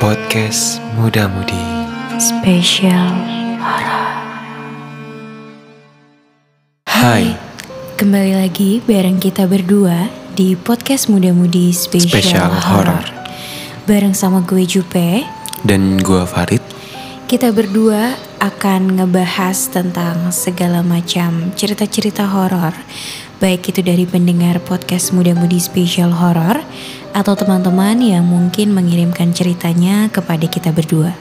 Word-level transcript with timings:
Podcast 0.00 0.80
Muda 0.96 1.28
Mudi 1.28 1.60
Spesial 2.16 3.12
Hai, 6.88 7.36
Kembali 8.00 8.32
lagi 8.32 8.80
bareng 8.80 9.20
kita 9.20 9.44
berdua 9.44 10.08
di 10.32 10.56
podcast 10.56 11.12
Muda 11.12 11.36
Mudi 11.36 11.68
Spesial, 11.76 12.16
Spesial 12.16 12.48
Horror. 12.48 12.96
Horror. 12.96 13.06
Bareng 13.84 14.16
sama 14.16 14.40
gue 14.40 14.64
Jupe, 14.64 15.20
dan 15.68 16.00
gua 16.00 16.24
Farid 16.24 16.64
kita 17.28 17.54
berdua 17.54 18.18
akan 18.42 18.98
ngebahas 18.98 19.70
tentang 19.70 20.34
segala 20.34 20.82
macam 20.82 21.54
cerita-cerita 21.54 22.26
horor. 22.26 22.74
Baik 23.40 23.72
itu 23.72 23.80
dari 23.80 24.04
pendengar 24.04 24.60
podcast 24.60 25.16
Muda 25.16 25.32
Mudi 25.32 25.56
Spesial 25.56 26.12
Horror 26.12 26.60
atau 27.16 27.32
teman-teman 27.32 27.96
yang 27.96 28.20
mungkin 28.20 28.76
mengirimkan 28.76 29.32
ceritanya 29.32 30.12
kepada 30.12 30.44
kita 30.44 30.68
berdua. 30.76 31.16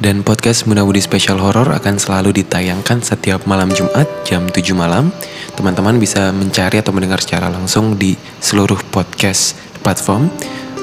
Dan 0.00 0.24
podcast 0.24 0.64
Muda 0.64 0.80
Mudi 0.80 1.04
Special 1.04 1.36
Horror 1.36 1.76
akan 1.76 2.00
selalu 2.00 2.40
ditayangkan 2.40 3.04
setiap 3.04 3.44
malam 3.44 3.68
Jumat 3.68 4.08
jam 4.24 4.48
7 4.48 4.64
malam. 4.72 5.12
Teman-teman 5.52 6.00
bisa 6.00 6.32
mencari 6.32 6.80
atau 6.80 6.96
mendengar 6.96 7.20
secara 7.20 7.52
langsung 7.52 8.00
di 8.00 8.16
seluruh 8.40 8.80
podcast 8.88 9.52
platform 9.84 10.32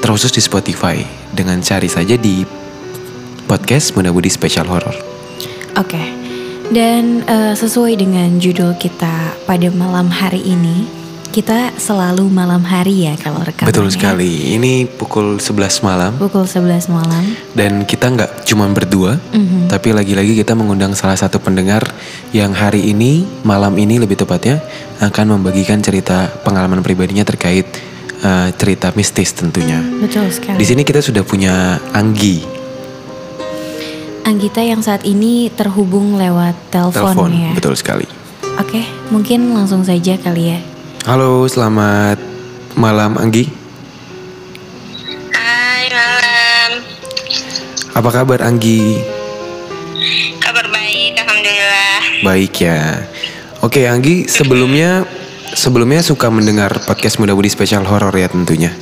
Terkhusus 0.06 0.30
di 0.30 0.42
Spotify. 0.46 1.02
Dengan 1.34 1.66
cari 1.66 1.90
saja 1.90 2.14
di 2.14 2.46
podcast 3.50 3.98
Muda 3.98 4.14
Mudi 4.14 4.30
Special 4.30 4.70
Horror. 4.70 4.94
Oke, 5.82 6.29
dan 6.70 7.26
eh, 7.26 7.54
sesuai 7.58 7.98
dengan 7.98 8.38
judul 8.38 8.78
kita 8.78 9.34
pada 9.50 9.68
malam 9.74 10.06
hari 10.10 10.42
ini, 10.46 10.86
kita 11.30 11.74
selalu 11.78 12.26
malam 12.30 12.62
hari 12.66 13.06
ya 13.06 13.14
kalau 13.18 13.42
rekamannya. 13.42 13.70
Betul 13.70 13.88
sekali, 13.94 14.54
ini 14.58 14.90
pukul 14.90 15.38
11 15.38 15.86
malam 15.86 16.18
Pukul 16.18 16.46
11 16.50 16.90
malam. 16.90 17.22
Dan 17.54 17.86
kita 17.86 18.10
nggak 18.10 18.46
cuma 18.50 18.66
berdua, 18.70 19.18
Mhm. 19.34 19.70
tapi 19.70 19.94
lagi-lagi 19.94 20.34
kita 20.34 20.58
mengundang 20.58 20.98
salah 20.98 21.18
satu 21.18 21.38
pendengar 21.38 21.86
yang 22.34 22.54
hari 22.54 22.90
ini, 22.90 23.26
malam 23.46 23.78
ini 23.78 24.02
lebih 24.02 24.18
tepatnya, 24.18 24.62
akan 25.02 25.38
membagikan 25.38 25.82
cerita 25.82 26.30
pengalaman 26.46 26.82
pribadinya 26.82 27.26
terkait 27.26 27.66
eh, 28.20 28.52
cerita 28.60 28.92
mistis 29.00 29.32
tentunya. 29.32 29.80
Betul 29.80 30.28
sekali. 30.28 30.60
Di 30.60 30.66
sini 30.68 30.84
kita 30.84 31.00
sudah 31.00 31.24
punya 31.24 31.80
Anggi, 31.96 32.59
Anggita 34.30 34.62
yang 34.62 34.78
saat 34.86 35.10
ini 35.10 35.50
terhubung 35.50 36.14
lewat 36.14 36.54
telepon, 36.70 37.18
telepon, 37.18 37.30
ya. 37.34 37.50
betul 37.58 37.74
sekali. 37.74 38.06
Oke, 38.62 38.86
mungkin 39.10 39.58
langsung 39.58 39.82
saja 39.82 40.22
kali 40.22 40.54
ya. 40.54 40.62
Halo, 41.10 41.50
selamat 41.50 42.22
malam 42.78 43.18
Anggi. 43.18 43.50
Hai 45.34 45.90
malam, 45.90 46.72
Apa 47.98 48.10
kabar 48.14 48.46
Anggi? 48.46 49.02
kabar 50.38 50.70
baik, 50.70 51.26
alhamdulillah. 51.26 52.00
Baik 52.22 52.54
ya. 52.62 53.02
Oke 53.66 53.90
Anggi, 53.90 54.30
sebelumnya 54.30 55.10
sebelumnya 55.58 56.06
suka 56.06 56.30
mendengar 56.30 56.70
podcast 56.86 57.18
Muda 57.18 57.34
Budi 57.34 57.50
Spesial 57.50 57.82
Horor 57.82 58.14
ya 58.14 58.30
tentunya. 58.30 58.78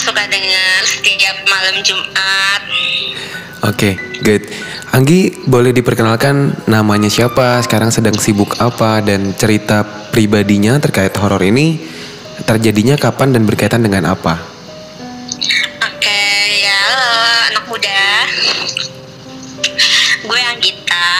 Suka 0.00 0.24
dengar 0.24 0.80
setiap 0.88 1.36
malam 1.46 1.76
Jumat. 1.84 2.62
Oke, 3.68 3.94
good. 4.24 4.42
Anggi 4.90 5.30
boleh 5.46 5.70
diperkenalkan 5.70 6.66
namanya 6.66 7.12
siapa, 7.12 7.60
sekarang 7.62 7.92
sedang 7.92 8.16
sibuk 8.16 8.56
apa, 8.58 9.04
dan 9.04 9.36
cerita 9.36 9.84
pribadinya 10.10 10.80
terkait 10.82 11.14
horor 11.20 11.40
ini 11.44 11.78
terjadinya 12.42 12.98
kapan 12.98 13.36
dan 13.36 13.46
berkaitan 13.46 13.84
dengan 13.84 14.10
apa? 14.10 14.40
Oke, 15.86 16.24
ya 16.60 16.74
halo 16.74 17.12
anak 17.52 17.64
muda. 17.70 18.04
Gue 20.26 20.40
Anggita. 20.50 21.12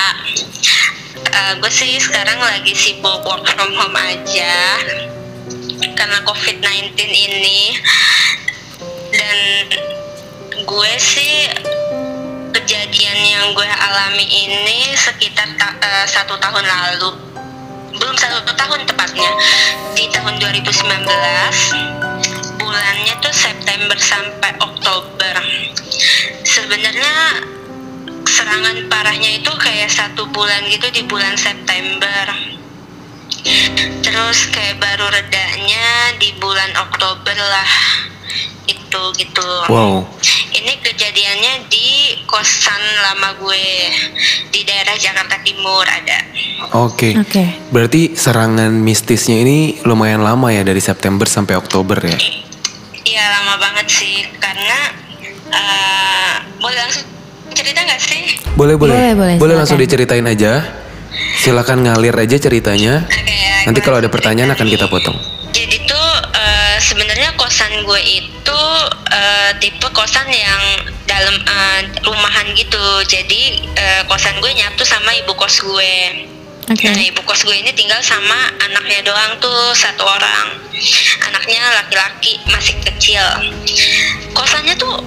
Eh, 1.32 1.52
gue 1.61 1.72
sih 1.72 2.00
sekarang 2.02 2.40
lagi 2.40 2.74
sibuk 2.74 3.22
work 3.22 3.46
from 3.55 3.72
home 3.78 3.98
aja 4.00 4.82
karena 5.94 6.18
COVID-19 6.27 6.98
ini. 6.98 7.61
Dan 9.32 9.64
gue 10.68 10.92
sih 11.00 11.48
kejadian 12.52 13.18
yang 13.24 13.56
gue 13.56 13.64
alami 13.64 14.28
ini 14.28 14.92
sekitar 14.92 15.48
ta- 15.56 15.72
eh, 15.80 16.04
satu 16.04 16.36
tahun 16.36 16.60
lalu. 16.60 17.16
Belum 17.96 18.12
satu 18.12 18.44
tahun 18.52 18.84
tepatnya. 18.84 19.32
Di 19.96 20.04
tahun 20.12 20.36
2019 20.36 21.72
bulannya 22.60 23.14
tuh 23.24 23.32
September 23.32 23.96
sampai 23.96 24.52
Oktober. 24.60 25.34
Sebenarnya 26.44 27.40
serangan 28.28 28.84
parahnya 28.92 29.40
itu 29.40 29.52
kayak 29.56 29.88
satu 29.88 30.28
bulan 30.28 30.60
gitu 30.68 30.92
di 30.92 31.08
bulan 31.08 31.40
September. 31.40 32.36
Terus 34.04 34.38
kayak 34.52 34.76
baru 34.76 35.08
redanya 35.08 36.20
di 36.20 36.36
bulan 36.36 36.68
Oktober 36.76 37.32
lah 37.32 38.11
itu 38.64 39.02
gitu 39.16 39.46
Wow, 39.66 40.04
ini 40.52 40.72
kejadiannya 40.78 41.66
di 41.66 42.20
kosan 42.24 42.80
lama 43.02 43.34
gue 43.36 43.64
di 44.48 44.60
daerah 44.62 44.94
Jakarta 44.94 45.40
Timur 45.40 45.82
ada. 45.82 46.18
oke. 46.76 47.10
Oke. 47.18 47.44
Berarti 47.68 48.14
serangan 48.14 48.70
mistisnya 48.70 49.40
ini 49.40 49.80
lumayan 49.82 50.20
lama 50.20 50.52
ya 50.52 50.62
dari 50.62 50.78
September 50.78 51.24
sampai 51.24 51.56
Oktober 51.56 51.98
ya? 51.98 52.16
Iya 53.02 53.24
lama 53.28 53.58
banget 53.58 53.86
sih 53.90 54.24
karena 54.38 54.78
eh, 55.50 56.32
boleh 56.56 56.78
langsung 56.78 57.04
cerita 57.52 57.80
nggak 57.82 58.00
sih? 58.00 58.22
Boleh 58.54 58.76
boleh. 58.76 58.96
Boleh, 59.16 59.36
boleh, 59.36 59.54
langsung 59.56 59.76
silakan. 59.76 59.88
diceritain 59.88 60.26
aja. 60.28 60.52
Silakan 61.42 61.84
ngalir 61.84 62.14
aja 62.14 62.36
ceritanya. 62.38 63.04
Oke, 63.04 63.18
ya, 63.28 63.66
Nanti 63.68 63.80
kalau 63.82 63.98
ada 63.98 64.06
langsung 64.06 64.14
pertanyaan 64.14 64.54
akan 64.54 64.66
kita 64.68 64.86
potong. 64.88 65.16
Sebenarnya 66.92 67.33
kosan 67.41 67.89
gue 67.89 68.01
itu 68.05 68.61
eh, 69.08 69.51
tipe 69.64 69.89
kosan 69.97 70.29
yang 70.29 70.85
dalam 71.08 71.41
eh, 71.41 71.80
rumahan 72.05 72.53
gitu. 72.53 72.85
Jadi 73.08 73.64
eh, 73.73 74.03
kosan 74.05 74.36
gue 74.45 74.53
nyatu 74.53 74.85
sama 74.85 75.08
ibu 75.17 75.33
kos 75.33 75.64
gue. 75.64 76.29
Oke. 76.69 76.85
Nah 76.92 77.01
ibu 77.01 77.25
kos 77.25 77.48
gue 77.48 77.57
ini 77.57 77.73
tinggal 77.73 77.98
sama 78.05 78.53
anaknya 78.61 79.03
doang 79.03 79.35
tuh 79.42 79.75
satu 79.75 80.07
orang 80.07 80.63
Anaknya 81.27 81.58
laki-laki 81.83 82.39
masih 82.47 82.79
kecil 82.86 83.24
Kosannya 84.30 84.79
tuh 84.79 85.03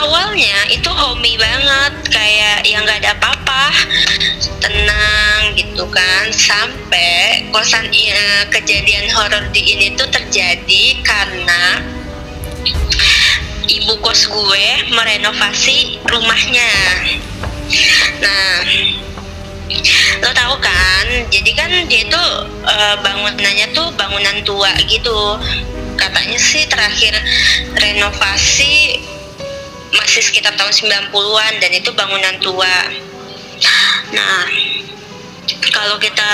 awalnya 0.00 0.56
itu 0.72 0.88
homey 0.88 1.36
banget 1.36 1.94
Kayak 2.08 2.64
yang 2.66 2.82
gak 2.88 3.04
ada 3.04 3.12
apa-apa 3.16 3.64
Tenang 4.60 5.56
gitu 5.56 5.88
kan. 5.88 6.28
Sampai 6.32 7.48
kosan 7.48 7.88
eh, 7.90 8.44
kejadian 8.52 9.08
horor 9.12 9.48
di 9.50 9.76
ini 9.76 9.96
tuh 9.96 10.08
terjadi 10.12 11.00
karena 11.00 11.80
Ibu 13.70 14.02
kos 14.02 14.26
gue 14.26 14.66
merenovasi 14.90 16.02
rumahnya. 16.02 16.74
Nah 18.18 18.66
lo 20.20 20.30
tahu 20.34 20.54
kan 20.58 21.06
jadi 21.30 21.50
kan 21.54 21.70
dia 21.86 22.02
tuh 22.10 22.30
eh, 22.66 22.96
bangunannya 23.00 23.70
tuh 23.72 23.88
bangunan 23.94 24.36
tua 24.42 24.74
gitu. 24.84 25.38
Katanya 25.96 26.38
sih 26.40 26.66
terakhir 26.66 27.14
renovasi 27.78 28.98
sekitar 30.40 30.56
tahun 30.56 30.72
90-an 31.12 31.52
dan 31.60 31.70
itu 31.76 31.92
bangunan 31.92 32.32
tua. 32.40 32.76
Nah 34.16 34.48
kalau 35.68 36.00
kita 36.00 36.32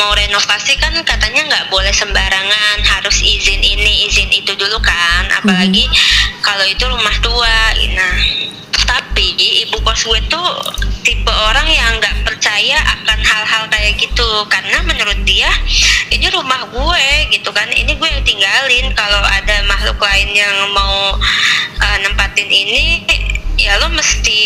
mau 0.00 0.16
renovasi 0.16 0.80
kan 0.80 0.96
katanya 1.04 1.44
nggak 1.44 1.68
boleh 1.68 1.92
sembarangan 1.92 2.80
harus 2.88 3.20
izin 3.20 3.60
ini 3.60 4.08
izin 4.08 4.32
itu 4.32 4.56
dulu 4.56 4.80
kan 4.80 5.28
apalagi 5.28 5.84
kalau 6.40 6.64
itu 6.64 6.88
rumah 6.88 7.12
tua. 7.20 7.76
Nah 7.92 8.16
tapi 8.88 9.36
ibu 9.36 9.76
kos 9.84 10.08
gue 10.08 10.24
tuh 10.32 10.48
tipe 11.04 11.28
orang 11.28 11.68
yang 11.68 12.00
nggak 12.00 12.24
percaya 12.24 12.80
akan 12.80 13.20
hal-hal 13.20 13.68
kayak 13.68 13.92
gitu. 14.00 14.28
Karena 14.48 14.80
menurut 14.88 15.20
dia 15.28 15.52
ini 16.08 16.32
rumah 16.32 16.64
gue 16.72 17.06
gitu 17.28 17.52
kan 17.52 17.68
ini 17.68 17.92
gue 17.92 18.08
yang 18.08 18.24
tinggalin. 18.24 18.88
Kalau 18.96 19.20
ada 19.20 19.60
makhluk 19.68 20.00
lain 20.00 20.32
yang 20.32 20.56
mau 20.72 21.20
uh, 21.84 21.98
nempatin 22.00 22.48
ini 22.48 23.04
ya 23.54 23.78
lo 23.78 23.88
mesti 23.94 24.42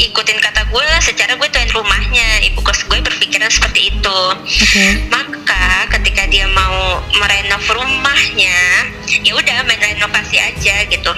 ikutin 0.00 0.38
kata 0.40 0.64
gue 0.72 0.82
lah 0.82 1.02
secara 1.04 1.36
gue 1.36 1.48
tuan 1.52 1.68
rumahnya 1.68 2.40
ibu 2.48 2.64
kos 2.64 2.88
gue 2.88 2.98
berpikiran 3.04 3.52
seperti 3.52 3.92
itu 3.92 4.20
Oke. 4.40 4.86
maka 5.12 5.86
ketika 5.98 6.24
dia 6.32 6.48
mau 6.48 7.04
merenov 7.20 7.60
rumahnya 7.68 8.88
ya 9.20 9.32
udah 9.36 9.56
main 9.68 9.80
renovasi 9.80 10.40
aja 10.40 10.88
gitu 10.88 11.12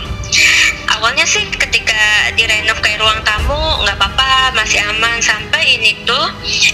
awalnya 0.91 1.23
sih 1.23 1.47
ketika 1.55 2.35
direnov 2.35 2.83
kayak 2.83 2.99
ruang 2.99 3.23
tamu 3.23 3.87
nggak 3.87 3.95
apa-apa 3.95 4.59
masih 4.59 4.83
aman 4.91 5.23
sampai 5.23 5.79
ini 5.79 5.95
tuh 6.03 6.27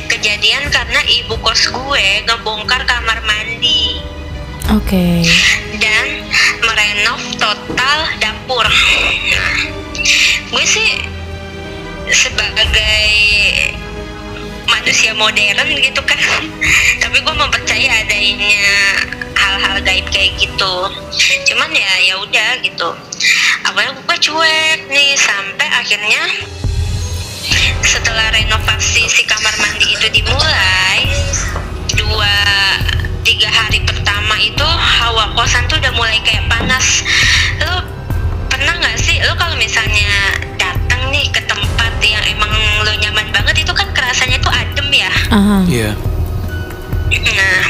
kejadian 0.09 0.73
karena 0.73 1.01
ibu 1.05 1.37
kos 1.45 1.69
gue 1.69 2.07
ngebongkar 2.25 2.81
kamar 2.89 3.21
mandi 3.29 4.01
Oke. 4.71 5.27
dan 5.83 6.07
merenov 6.63 7.19
total 7.43 7.99
dapur. 8.23 8.63
Nah, 8.63 9.90
gue 10.51 10.65
sih 10.67 10.91
sebagai 12.11 13.07
manusia 14.67 15.15
modern 15.15 15.69
gitu 15.79 16.03
kan, 16.03 16.19
tapi 17.03 17.19
gue 17.23 17.35
mempercaya 17.35 17.91
adanya 18.03 18.71
hal-hal 19.37 19.77
gaib 19.83 20.07
kayak 20.11 20.35
gitu. 20.39 20.75
Cuman 21.47 21.71
ya 21.75 21.93
ya 22.07 22.15
udah 22.23 22.51
gitu. 22.63 22.89
Awalnya 23.71 23.99
gue 24.03 24.17
cuek 24.19 24.81
nih 24.91 25.15
sampai 25.15 25.69
akhirnya 25.71 26.23
setelah 27.85 28.31
renovasi 28.31 29.09
si 29.09 29.23
kamar 29.27 29.55
mandi 29.59 29.97
itu 29.97 30.07
dimulai 30.13 31.01
dua 31.97 32.35
tiga 33.27 33.51
hari 33.51 33.83
pertama 33.83 34.37
itu 34.39 34.65
hawa 34.65 35.33
kosan 35.35 35.67
tuh 35.67 35.81
udah 35.81 35.93
mulai 35.97 36.21
kayak 36.23 36.47
panas 36.47 37.03
lo 37.65 37.83
pernah 38.61 38.77
nggak 38.77 39.01
sih 39.01 39.17
lo 39.25 39.33
kalau 39.41 39.57
misalnya 39.57 40.37
datang 40.61 41.09
nih 41.09 41.33
ke 41.33 41.41
tempat 41.49 41.97
yang 42.05 42.21
emang 42.29 42.53
lo 42.85 42.93
nyaman 42.93 43.33
banget 43.33 43.65
itu 43.65 43.73
kan 43.73 43.89
kerasanya 43.97 44.37
tuh 44.37 44.53
adem 44.53 44.85
ya. 44.93 45.09
Iya. 45.65 45.91
Nah, 47.09 47.61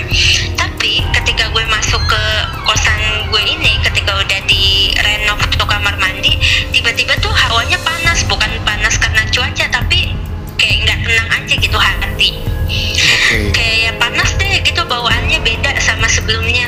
tapi 0.59 1.07
ketika 1.15 1.47
gue 1.55 1.63
masuk 1.71 2.03
ke 2.11 2.23
kosan 2.67 3.31
gue 3.31 3.39
ini, 3.39 3.79
ketika 3.87 4.19
udah 4.19 4.41
di 4.51 4.91
renov 4.99 5.39
tuh 5.55 5.63
kamar 5.63 5.95
mandi, 6.03 6.35
tiba-tiba 6.75 7.15
tuh 7.23 7.31
hawanya 7.31 7.79
panas, 7.87 8.27
bukan 8.27 8.51
panas 8.67 8.99
karena 8.99 9.23
cuaca, 9.31 9.71
tapi 9.71 10.11
kayak 10.59 10.91
nggak 10.91 10.99
tenang 11.07 11.29
aja 11.39 11.55
gitu 11.55 11.79
hati. 11.79 12.35
Oke. 12.67 13.55
Kayak 13.55 13.95
panas 14.03 14.35
deh 14.43 14.59
gitu 14.67 14.83
bawaannya 14.91 15.39
beda 15.39 15.71
sama 15.79 16.11
sebelumnya. 16.11 16.67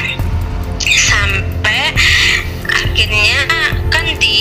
Sampai 0.78 1.90
akhirnya 2.92 3.48
kan 3.88 4.04
di 4.20 4.36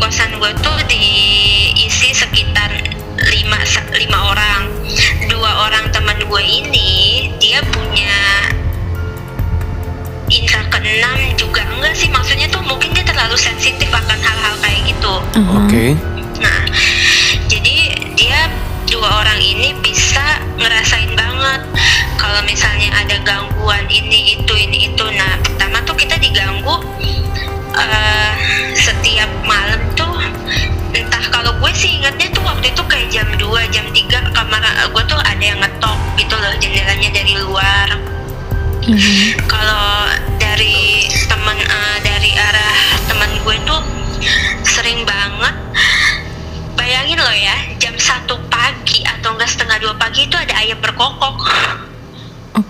kosan 0.00 0.32
gue 0.40 0.48
tuh 0.64 0.78
diisi 0.88 2.16
sekitar 2.16 2.72
lima 3.28 3.60
lima 3.92 4.18
orang 4.32 4.72
dua 5.28 5.68
orang 5.68 5.84
teman 5.92 6.16
gue 6.16 6.40
ini 6.40 7.28
dia 7.36 7.60
punya 7.68 8.16
indra 10.32 10.64
keenam 10.72 11.36
juga 11.36 11.60
enggak 11.76 11.92
sih 11.92 12.08
maksudnya 12.08 12.48
tuh 12.48 12.64
mungkin 12.64 12.88
dia 12.96 13.04
terlalu 13.04 13.36
sensitif 13.36 13.92
akan 13.92 14.16
hal-hal 14.16 14.56
kayak 14.64 14.80
gitu. 14.88 15.14
Oke. 15.60 15.92
Nah, 16.40 16.60
jadi 17.52 18.00
dia 18.16 18.48
dua 18.88 19.20
orang 19.20 19.44
ini 19.44 19.76
bisa 19.84 20.40
ngerasain 20.56 21.12
banget 21.12 21.68
kalau 22.16 22.40
misalnya 22.48 22.96
ada 22.96 23.20
gangguan 23.28 23.84
ini 23.92 24.40
itu 24.40 24.54
ini 24.56 24.79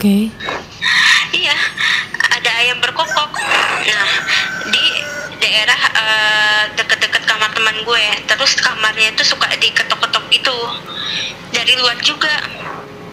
Oke. 0.00 0.32
iya 1.36 1.52
ada 2.32 2.50
ayam 2.64 2.80
berkokok 2.80 3.36
nah 3.84 4.08
di 4.72 4.84
daerah 5.44 5.76
eh, 5.76 6.62
deket-deket 6.72 7.28
kamar 7.28 7.52
teman 7.52 7.76
gue 7.84 8.06
terus 8.24 8.56
kamarnya 8.64 9.12
itu 9.12 9.28
suka 9.28 9.44
diketok-ketok 9.60 10.24
gitu 10.32 10.56
dari 11.52 11.76
luar 11.76 12.00
juga 12.00 12.32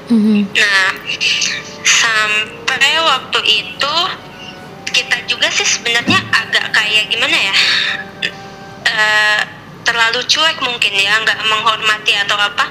Mhm. 0.08 0.56
Nah, 0.56 0.90
sampai 1.84 2.96
waktu 3.04 3.40
itu 3.44 3.96
kita 4.96 5.18
juga 5.28 5.52
sih 5.52 5.68
sebenarnya 5.68 6.16
agak 6.32 6.72
kayak 6.72 7.12
gimana 7.12 7.36
ya? 7.36 7.56
Eh, 8.88 9.42
terlalu 9.88 10.20
cuek 10.28 10.60
mungkin 10.60 10.92
ya, 10.92 11.16
nggak 11.24 11.40
menghormati 11.48 12.12
atau 12.20 12.36
apa. 12.36 12.68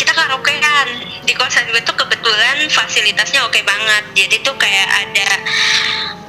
Kita 0.00 0.16
karaokean 0.16 0.88
di 1.28 1.36
kosan 1.36 1.68
gue 1.68 1.84
tuh 1.84 1.92
kebetulan 1.92 2.64
fasilitasnya 2.72 3.44
oke 3.44 3.60
banget. 3.68 4.04
Jadi 4.16 4.40
tuh 4.40 4.56
kayak 4.56 4.88
ada 4.88 5.28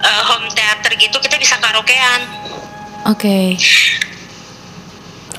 eh, 0.04 0.22
home 0.28 0.52
theater 0.52 0.92
gitu, 1.00 1.16
kita 1.24 1.40
bisa 1.40 1.56
karaokean. 1.64 2.22
Oke. 3.08 3.56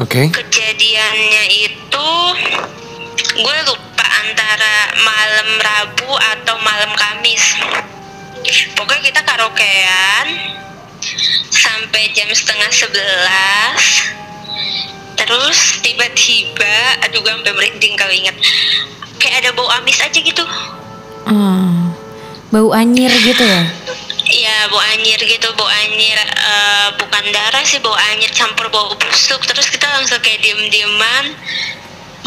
Oke. 0.00 0.32
Kejadiannya 0.32 1.44
itu 1.60 2.10
gue 3.36 3.58
lupa 3.68 4.06
antara 4.24 4.76
malam 5.04 5.48
Rabu 5.60 6.10
atau 6.16 6.56
malam 6.64 6.88
Kamis. 6.96 7.44
Pokoknya 8.72 9.12
kita 9.12 9.20
karaokean 9.28 10.26
sampai 11.52 12.16
jam 12.16 12.32
setengah 12.32 12.70
sebelas. 12.72 13.82
Terus 15.20 15.58
tiba-tiba, 15.84 16.76
aduh 17.06 17.20
gue 17.20 17.32
sampai 17.32 17.52
merinding 17.52 17.94
kalau 17.94 18.14
inget. 18.14 18.36
Kayak 19.20 19.44
ada 19.44 19.50
bau 19.52 19.68
amis 19.76 20.00
aja 20.00 20.16
gitu. 20.16 20.44
Ah. 21.28 21.92
Bau 22.50 22.74
anyir 22.74 23.12
gitu 23.12 23.44
ya? 23.46 23.62
Iya 24.30 24.70
bau 24.70 24.82
anyir 24.94 25.18
gitu, 25.22 25.50
bau 25.54 25.66
anyir 25.66 26.18
eh, 26.18 26.88
bukan 26.98 27.24
darah 27.30 27.62
sih, 27.62 27.78
bau 27.78 27.94
anyir 28.10 28.30
campur 28.34 28.66
bau 28.72 28.90
busuk. 28.96 29.42
Terus 29.46 29.70
kita 29.70 29.86
langsung 29.86 30.18
kayak 30.18 30.42
diem-dieman 30.42 31.36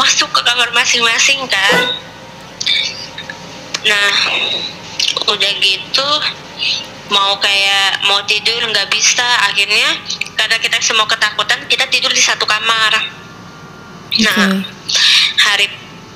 masuk 0.00 0.30
ke 0.32 0.40
kamar 0.40 0.70
masing-masing 0.72 1.44
kan. 1.50 1.74
Nah, 3.84 4.12
udah 5.28 5.52
gitu 5.60 6.08
mau 7.12 7.36
kayak 7.40 8.04
mau 8.08 8.20
tidur 8.24 8.60
nggak 8.64 8.88
bisa. 8.92 9.26
Akhirnya 9.50 9.98
karena 10.38 10.56
kita 10.60 10.78
semua 10.80 11.08
ketakutan, 11.08 11.64
kita 11.68 11.88
tidur 11.88 12.12
di 12.12 12.22
satu 12.22 12.44
kamar. 12.44 12.92
Nah, 14.14 14.62
hari 15.42 15.66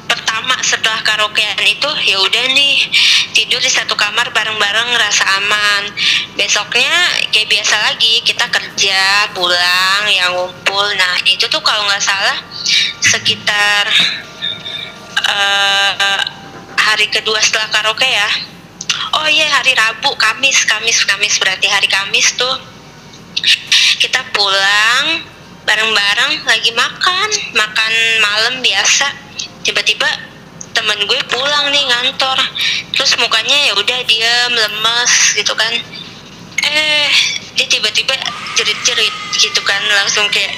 pertama 0.09 0.57
setelah 0.65 1.05
karaokean 1.05 1.61
itu 1.69 1.91
ya 2.09 2.17
udah 2.17 2.45
nih 2.57 2.81
tidur 3.37 3.61
di 3.61 3.69
satu 3.69 3.93
kamar 3.93 4.33
bareng-bareng 4.33 4.89
ngerasa 4.97 5.25
aman 5.45 5.83
besoknya 6.33 6.95
kayak 7.29 7.53
biasa 7.53 7.77
lagi 7.93 8.25
kita 8.25 8.49
kerja 8.49 9.29
pulang 9.37 10.03
yang 10.09 10.33
ngumpul 10.33 10.87
nah 10.97 11.15
itu 11.29 11.45
tuh 11.53 11.61
kalau 11.61 11.85
nggak 11.85 12.01
salah 12.01 12.39
sekitar 13.05 13.85
eh, 15.29 16.21
hari 16.81 17.07
kedua 17.13 17.39
setelah 17.45 17.69
karaoke 17.69 18.09
ya 18.09 18.31
oh 19.19 19.29
iya 19.29 19.47
hari 19.59 19.73
Rabu 19.75 20.15
Kamis 20.19 20.65
Kamis 20.65 21.05
Kamis. 21.05 21.39
Berarti 21.39 21.67
hari 21.71 21.89
Kamis 21.91 22.35
tuh 22.35 22.55
kita 23.99 24.23
pulang 24.35 25.23
bareng-bareng 25.67 26.33
lagi 26.47 26.71
makan. 26.73 27.29
Makan 27.55 27.93
malam 28.23 28.55
biasa. 28.65 29.07
Tiba-tiba 29.67 30.09
temen 30.73 30.99
gue 31.07 31.21
pulang 31.29 31.71
nih 31.75 31.85
ngantor. 31.87 32.39
Terus 32.95 33.15
mukanya 33.19 33.57
ya 33.69 33.73
udah 33.77 33.99
dia 34.07 34.33
lemes 34.49 35.13
gitu 35.35 35.53
kan. 35.55 35.73
Eh 36.65 37.11
dia 37.59 37.67
tiba-tiba 37.67 38.15
jerit-jerit 38.55 39.15
gitu 39.35 39.61
kan. 39.67 39.83
Langsung 39.87 40.27
kayak 40.31 40.55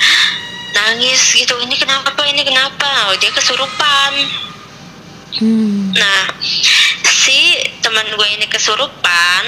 nangis 0.75 1.35
gitu. 1.35 1.59
Ini 1.59 1.75
kenapa? 1.75 2.15
Ini 2.27 2.43
kenapa? 2.47 3.11
Oh, 3.11 3.17
dia 3.19 3.33
kesurupan. 3.35 4.13
Hmm. 5.31 5.95
Nah, 5.95 6.23
si 7.09 7.57
teman 7.81 8.05
gue 8.05 8.29
ini 8.37 8.47
kesurupan. 8.51 9.45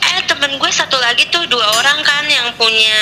Eh, 0.00 0.20
temen 0.26 0.58
gue 0.58 0.70
satu 0.72 0.98
lagi 0.98 1.28
tuh 1.30 1.46
dua 1.46 1.66
orang 1.78 2.02
kan 2.02 2.24
yang 2.26 2.50
punya 2.58 3.00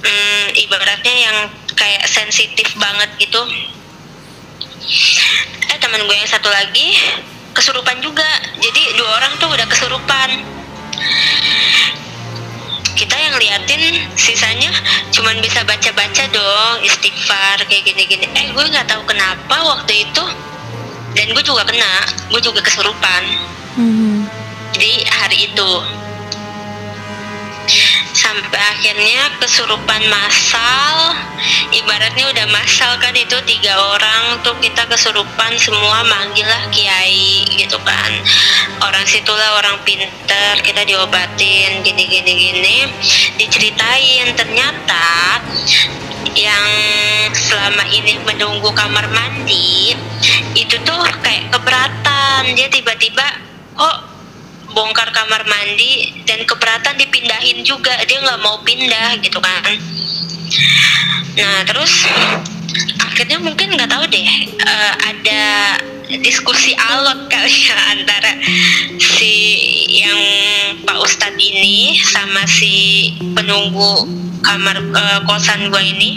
hmm, 0.00 0.44
ibaratnya 0.56 1.14
yang 1.14 1.36
kayak 1.76 2.04
sensitif 2.08 2.72
banget 2.78 3.10
gitu. 3.20 3.42
Eh, 5.68 5.78
teman 5.82 6.00
gue 6.06 6.16
yang 6.16 6.30
satu 6.30 6.48
lagi 6.48 6.96
kesurupan 7.52 8.00
juga. 8.00 8.26
Jadi 8.62 8.96
dua 8.96 9.10
orang 9.20 9.32
tuh 9.36 9.48
udah 9.52 9.66
kesurupan. 9.68 10.30
Kita 12.98 13.14
yang 13.14 13.38
liatin 13.38 14.10
sisanya 14.18 14.74
cuman 15.14 15.38
bisa 15.38 15.62
baca-baca 15.62 16.24
dong 16.34 16.76
istighfar 16.82 17.62
kayak 17.70 17.86
gini-gini. 17.86 18.26
Eh, 18.34 18.50
gue 18.50 18.64
nggak 18.64 18.90
tahu 18.90 19.06
kenapa 19.06 19.54
waktu 19.62 20.08
itu 20.08 20.24
dan 21.18 21.34
gue 21.34 21.42
juga 21.42 21.66
kena 21.66 22.06
gue 22.30 22.40
juga 22.40 22.62
kesurupan. 22.62 23.22
Mhm. 23.78 24.30
di 24.78 25.02
hari 25.06 25.50
itu 25.50 25.70
sampai 28.14 28.58
akhirnya 28.58 29.32
kesurupan 29.38 30.02
massal 30.10 31.14
ibaratnya 31.70 32.26
udah 32.30 32.46
massal 32.50 32.96
kan 32.98 33.14
itu 33.14 33.36
tiga 33.44 33.74
orang 33.74 34.40
tuh 34.42 34.56
kita 34.58 34.86
kesurupan 34.88 35.54
semua 35.58 36.02
manggil 36.06 36.46
lah 36.46 36.62
kiai 36.72 37.44
gitu 37.58 37.78
kan. 37.82 38.12
Orang 38.82 39.04
situlah 39.06 39.58
orang 39.58 39.78
pinter 39.86 40.54
kita 40.64 40.82
diobatin 40.86 41.82
gini 41.84 42.04
gini 42.08 42.32
gini. 42.34 42.76
Diceritain 43.36 44.34
ternyata 44.34 45.42
yang 46.38 46.68
selama 47.34 47.82
ini 47.90 48.20
menunggu 48.22 48.70
kamar 48.70 49.10
mandi 49.10 49.94
itu 50.58 50.76
tuh 50.82 51.00
kayak 51.22 51.54
keberatan. 51.54 52.42
Dia 52.58 52.66
tiba-tiba 52.66 53.26
kok 53.78 53.98
bongkar 54.74 55.10
kamar 55.14 55.46
mandi 55.46 56.22
dan 56.26 56.42
keberatan 56.42 56.98
dipindahin 56.98 57.62
juga? 57.62 57.94
Dia 58.06 58.18
nggak 58.18 58.40
mau 58.42 58.58
pindah 58.66 59.22
gitu 59.22 59.38
kan. 59.38 59.72
Nah 61.38 61.62
terus 61.62 62.06
akhirnya 62.98 63.38
mungkin 63.42 63.74
nggak 63.74 63.90
tahu 63.90 64.04
deh 64.10 64.30
uh, 64.62 64.94
ada 65.10 65.42
diskusi 66.22 66.72
alot 66.78 67.26
kali 67.26 67.50
ya 67.50 67.76
antara 67.98 68.32
si 68.96 69.34
yang 70.00 70.20
Pak 70.86 70.98
Ustadz 71.02 71.36
ini 71.36 71.98
sama 72.00 72.46
si 72.46 73.10
penunggu 73.34 74.06
kamar 74.46 74.78
uh, 74.94 75.20
kosan 75.26 75.68
gue 75.68 75.82
ini 75.82 76.10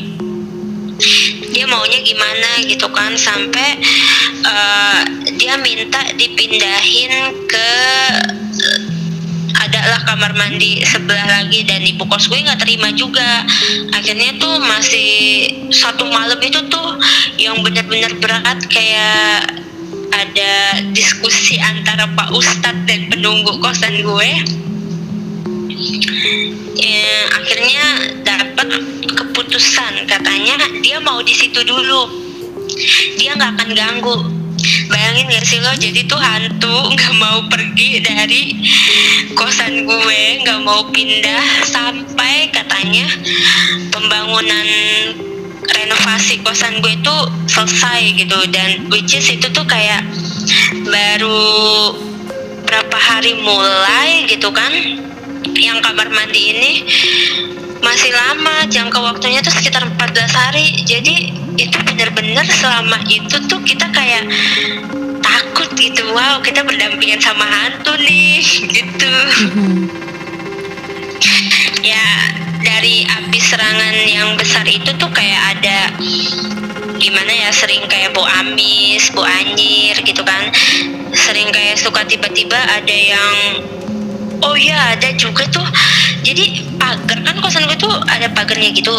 dia 1.62 1.70
maunya 1.70 2.02
gimana 2.02 2.58
gitu 2.66 2.90
kan 2.90 3.14
sampai 3.14 3.78
uh, 4.42 5.06
dia 5.38 5.62
minta 5.62 6.02
dipindahin 6.18 7.38
ke 7.46 7.70
adalah 9.62 10.02
kamar 10.10 10.34
mandi 10.34 10.82
sebelah 10.82 11.22
lagi 11.30 11.62
dan 11.70 11.86
ibu 11.86 12.02
kos 12.10 12.34
gue 12.34 12.42
nggak 12.42 12.66
terima 12.66 12.90
juga. 12.98 13.46
Akhirnya 13.94 14.42
tuh 14.42 14.58
masih 14.58 15.10
satu 15.70 16.10
malam 16.10 16.42
itu 16.42 16.66
tuh 16.66 16.98
yang 17.38 17.62
benar-benar 17.62 18.10
berat 18.18 18.58
kayak 18.74 19.54
ada 20.18 20.82
diskusi 20.98 21.62
antara 21.62 22.10
Pak 22.18 22.34
Ustadz 22.34 22.90
dan 22.90 23.06
penunggu 23.14 23.62
kosan 23.62 24.02
gue 24.02 24.32
ya, 26.78 27.12
akhirnya 27.34 27.86
dapat 28.22 28.68
keputusan. 29.04 30.06
Katanya 30.06 30.62
dia 30.82 31.02
mau 31.02 31.20
di 31.26 31.34
situ 31.34 31.62
dulu. 31.66 32.10
Dia 33.18 33.36
nggak 33.36 33.52
akan 33.58 33.70
ganggu. 33.74 34.18
Bayangin 34.92 35.26
gak 35.32 35.46
sih 35.48 35.58
lo? 35.58 35.74
Jadi 35.74 36.06
tuh 36.06 36.22
hantu 36.22 36.94
nggak 36.94 37.14
mau 37.18 37.42
pergi 37.50 38.04
dari 38.04 38.54
kosan 39.34 39.90
gue 39.90 40.22
nggak 40.46 40.62
mau 40.62 40.86
pindah 40.94 41.66
sampai 41.66 42.52
katanya 42.54 43.10
pembangunan 43.90 44.68
renovasi 45.66 46.46
kosan 46.46 46.78
gue 46.84 46.94
itu 46.94 47.18
selesai 47.50 48.22
gitu. 48.22 48.38
Dan 48.54 48.92
which 48.94 49.18
is 49.18 49.26
itu 49.34 49.50
tuh 49.50 49.66
kayak 49.66 50.06
baru 50.86 51.42
berapa 52.68 52.98
hari 52.98 53.36
mulai 53.42 54.30
gitu 54.30 54.48
kan 54.54 54.72
yang 55.58 55.84
kamar 55.84 56.08
mandi 56.12 56.56
ini 56.56 56.72
masih 57.82 58.14
lama 58.14 58.70
jangka 58.70 59.00
waktunya 59.02 59.42
tuh 59.44 59.52
sekitar 59.52 59.84
14 59.84 59.98
hari. 60.32 60.86
Jadi 60.86 61.34
itu 61.60 61.78
benar-benar 61.84 62.48
selama 62.48 63.02
itu 63.10 63.36
tuh 63.50 63.60
kita 63.66 63.90
kayak 63.92 64.24
takut 65.22 65.70
gitu 65.76 66.04
wow 66.16 66.40
kita 66.42 66.64
berdampingan 66.64 67.20
sama 67.20 67.44
hantu 67.44 67.94
nih 68.00 68.42
gitu. 68.76 69.14
Ya 71.82 72.08
dari 72.62 73.06
api 73.10 73.40
serangan 73.42 73.96
yang 74.06 74.38
besar 74.38 74.66
itu 74.70 74.94
tuh 74.96 75.10
kayak 75.10 75.58
ada 75.58 75.98
gimana 77.02 77.34
ya 77.34 77.50
sering 77.50 77.82
kayak 77.90 78.14
bau 78.14 78.30
amis, 78.40 79.10
bau 79.12 79.26
anjir 79.26 79.98
gitu 80.06 80.22
kan. 80.22 80.54
Sering 81.12 81.50
kayak 81.50 81.82
suka 81.82 82.06
tiba-tiba 82.06 82.56
ada 82.56 82.94
yang 82.94 83.36
oh 84.46 84.56
iya 84.58 84.98
ada 84.98 85.10
juga 85.16 85.46
tuh. 85.50 85.66
Jadi 86.22 86.78
pagar 86.78 87.18
kan 87.26 87.38
kosan 87.42 87.66
gue 87.66 87.78
tuh 87.78 87.94
ada 88.06 88.30
pagarnya 88.30 88.70
gitu. 88.74 88.94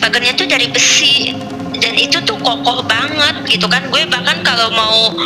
Pagarnya 0.00 0.32
tuh 0.36 0.48
dari 0.48 0.68
besi. 0.72 1.36
Dan 1.80 1.96
itu 1.96 2.20
tuh 2.28 2.36
kokoh 2.44 2.84
banget 2.84 3.40
gitu 3.48 3.64
kan. 3.64 3.80
Gue 3.88 4.04
bahkan 4.08 4.44
kalau 4.44 4.68
mau 4.72 5.16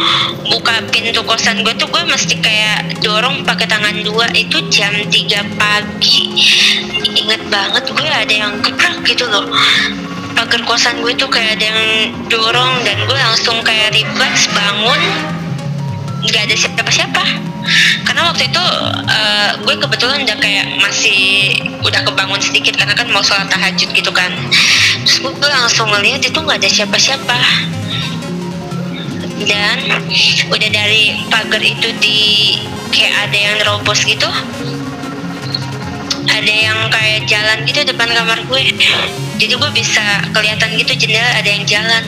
buka 0.46 0.86
pintu 0.94 1.22
kosan 1.26 1.66
gue 1.66 1.74
tuh 1.74 1.90
gue 1.90 2.02
mesti 2.06 2.38
kayak 2.38 3.02
dorong 3.02 3.42
pakai 3.42 3.66
tangan 3.66 3.94
dua. 4.06 4.30
Itu 4.34 4.62
jam 4.70 4.94
3 4.94 5.58
pagi. 5.58 6.18
Inget 7.14 7.42
banget 7.50 7.84
gue 7.90 8.10
ada 8.10 8.34
yang 8.34 8.58
gebrak 8.62 9.02
gitu 9.06 9.26
loh. 9.26 9.50
Pagar 10.34 10.62
kosan 10.66 11.02
gue 11.02 11.14
tuh 11.14 11.30
kayak 11.30 11.58
ada 11.58 11.64
yang 11.74 11.82
dorong. 12.30 12.82
Dan 12.86 13.02
gue 13.06 13.18
langsung 13.18 13.58
kayak 13.66 13.94
refleks 13.94 14.46
bangun 14.54 15.02
nggak 16.24 16.42
ada 16.48 16.56
siapa-siapa 16.56 17.24
karena 18.04 18.28
waktu 18.28 18.44
itu 18.52 18.64
uh, 19.08 19.50
gue 19.64 19.74
kebetulan 19.80 20.20
udah 20.28 20.36
kayak 20.36 20.66
masih 20.84 21.56
udah 21.80 22.00
kebangun 22.04 22.40
sedikit 22.40 22.76
karena 22.76 22.92
kan 22.92 23.08
mau 23.08 23.24
sholat 23.24 23.48
tahajud 23.48 23.88
gitu 23.90 24.12
kan. 24.12 24.30
Terus 25.04 25.18
gue, 25.24 25.48
langsung 25.48 25.88
ngeliat 25.88 26.20
itu 26.20 26.36
nggak 26.36 26.60
ada 26.60 26.70
siapa-siapa. 26.70 27.38
Dan 29.44 29.76
udah 30.52 30.70
dari 30.70 31.26
pagar 31.32 31.60
itu 31.64 31.88
di 31.98 32.20
kayak 32.92 33.28
ada 33.28 33.36
yang 33.36 33.54
nerobos 33.58 34.06
gitu 34.06 34.30
ada 36.30 36.54
yang 36.54 36.78
kayak 36.92 37.24
jalan 37.24 37.58
gitu 37.64 37.80
depan 37.88 38.08
kamar 38.12 38.38
gue. 38.44 38.62
Jadi 39.40 39.52
gue 39.56 39.70
bisa 39.72 40.04
kelihatan 40.36 40.76
gitu 40.76 40.92
jendela 40.94 41.30
ada 41.40 41.48
yang 41.48 41.64
jalan. 41.64 42.04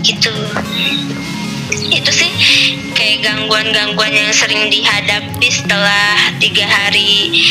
Gitu. 0.00 0.32
Itu 1.92 2.10
sih 2.10 2.30
gangguan-gangguan 3.22 4.14
yang 4.14 4.32
sering 4.34 4.70
dihadapi 4.70 5.48
setelah 5.50 6.32
tiga 6.38 6.66
hari 6.66 7.42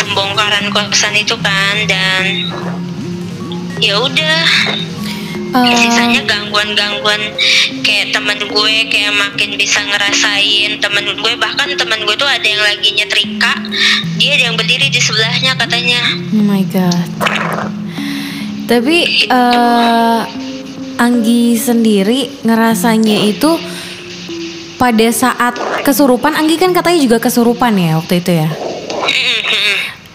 pembongkaran 0.00 0.70
kosan 0.74 1.14
itu 1.14 1.34
kan 1.38 1.76
dan 1.86 2.22
ya 3.78 3.98
udah. 3.98 4.44
Uh, 5.48 5.64
sisanya 5.80 6.28
gangguan-gangguan 6.28 7.32
kayak 7.80 8.12
temen 8.12 8.36
gue 8.36 8.76
kayak 8.92 9.16
makin 9.16 9.56
bisa 9.56 9.80
ngerasain 9.80 10.76
temen 10.76 11.08
gue. 11.16 11.32
Bahkan 11.40 11.72
temen 11.72 12.04
gue 12.04 12.16
tuh 12.20 12.28
ada 12.28 12.44
yang 12.44 12.60
lagi 12.60 12.92
nyetrika 12.92 13.56
dia 14.20 14.36
ada 14.36 14.52
yang 14.52 14.56
berdiri 14.60 14.92
di 14.92 15.00
sebelahnya 15.00 15.56
katanya. 15.56 16.04
Oh 16.36 16.44
my 16.44 16.62
god. 16.68 17.08
Tapi 18.68 19.24
uh, 19.32 20.28
Anggi 20.98 21.54
sendiri 21.54 22.42
ngerasanya 22.42 23.22
itu 23.30 23.54
pada 24.78 25.08
saat 25.10 25.58
kesurupan 25.82 26.38
Anggi 26.38 26.56
kan 26.56 26.70
katanya 26.70 26.98
juga 27.02 27.18
kesurupan 27.18 27.74
ya 27.74 27.98
waktu 27.98 28.22
itu 28.22 28.30
ya? 28.30 28.48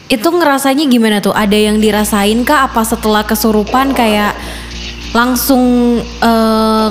Itu 0.07 0.31
ngerasanya 0.31 0.87
gimana 0.87 1.19
tuh? 1.19 1.35
Ada 1.35 1.57
yang 1.69 1.83
dirasain 1.83 2.41
kah? 2.47 2.71
Apa 2.71 2.87
setelah 2.87 3.27
kesurupan 3.27 3.91
kayak 3.91 4.33
langsung 5.13 5.61
uh, 6.25 6.89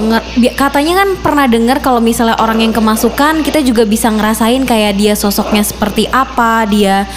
katanya 0.54 1.02
kan 1.02 1.08
pernah 1.18 1.46
dengar 1.50 1.82
kalau 1.82 1.98
misalnya 1.98 2.38
orang 2.38 2.62
yang 2.62 2.70
kemasukan 2.70 3.42
kita 3.42 3.58
juga 3.66 3.82
bisa 3.82 4.14
ngerasain 4.14 4.62
kayak 4.62 4.94
dia 4.94 5.18
sosoknya 5.18 5.66
seperti 5.66 6.06
apa 6.06 6.62
dia 6.70 7.10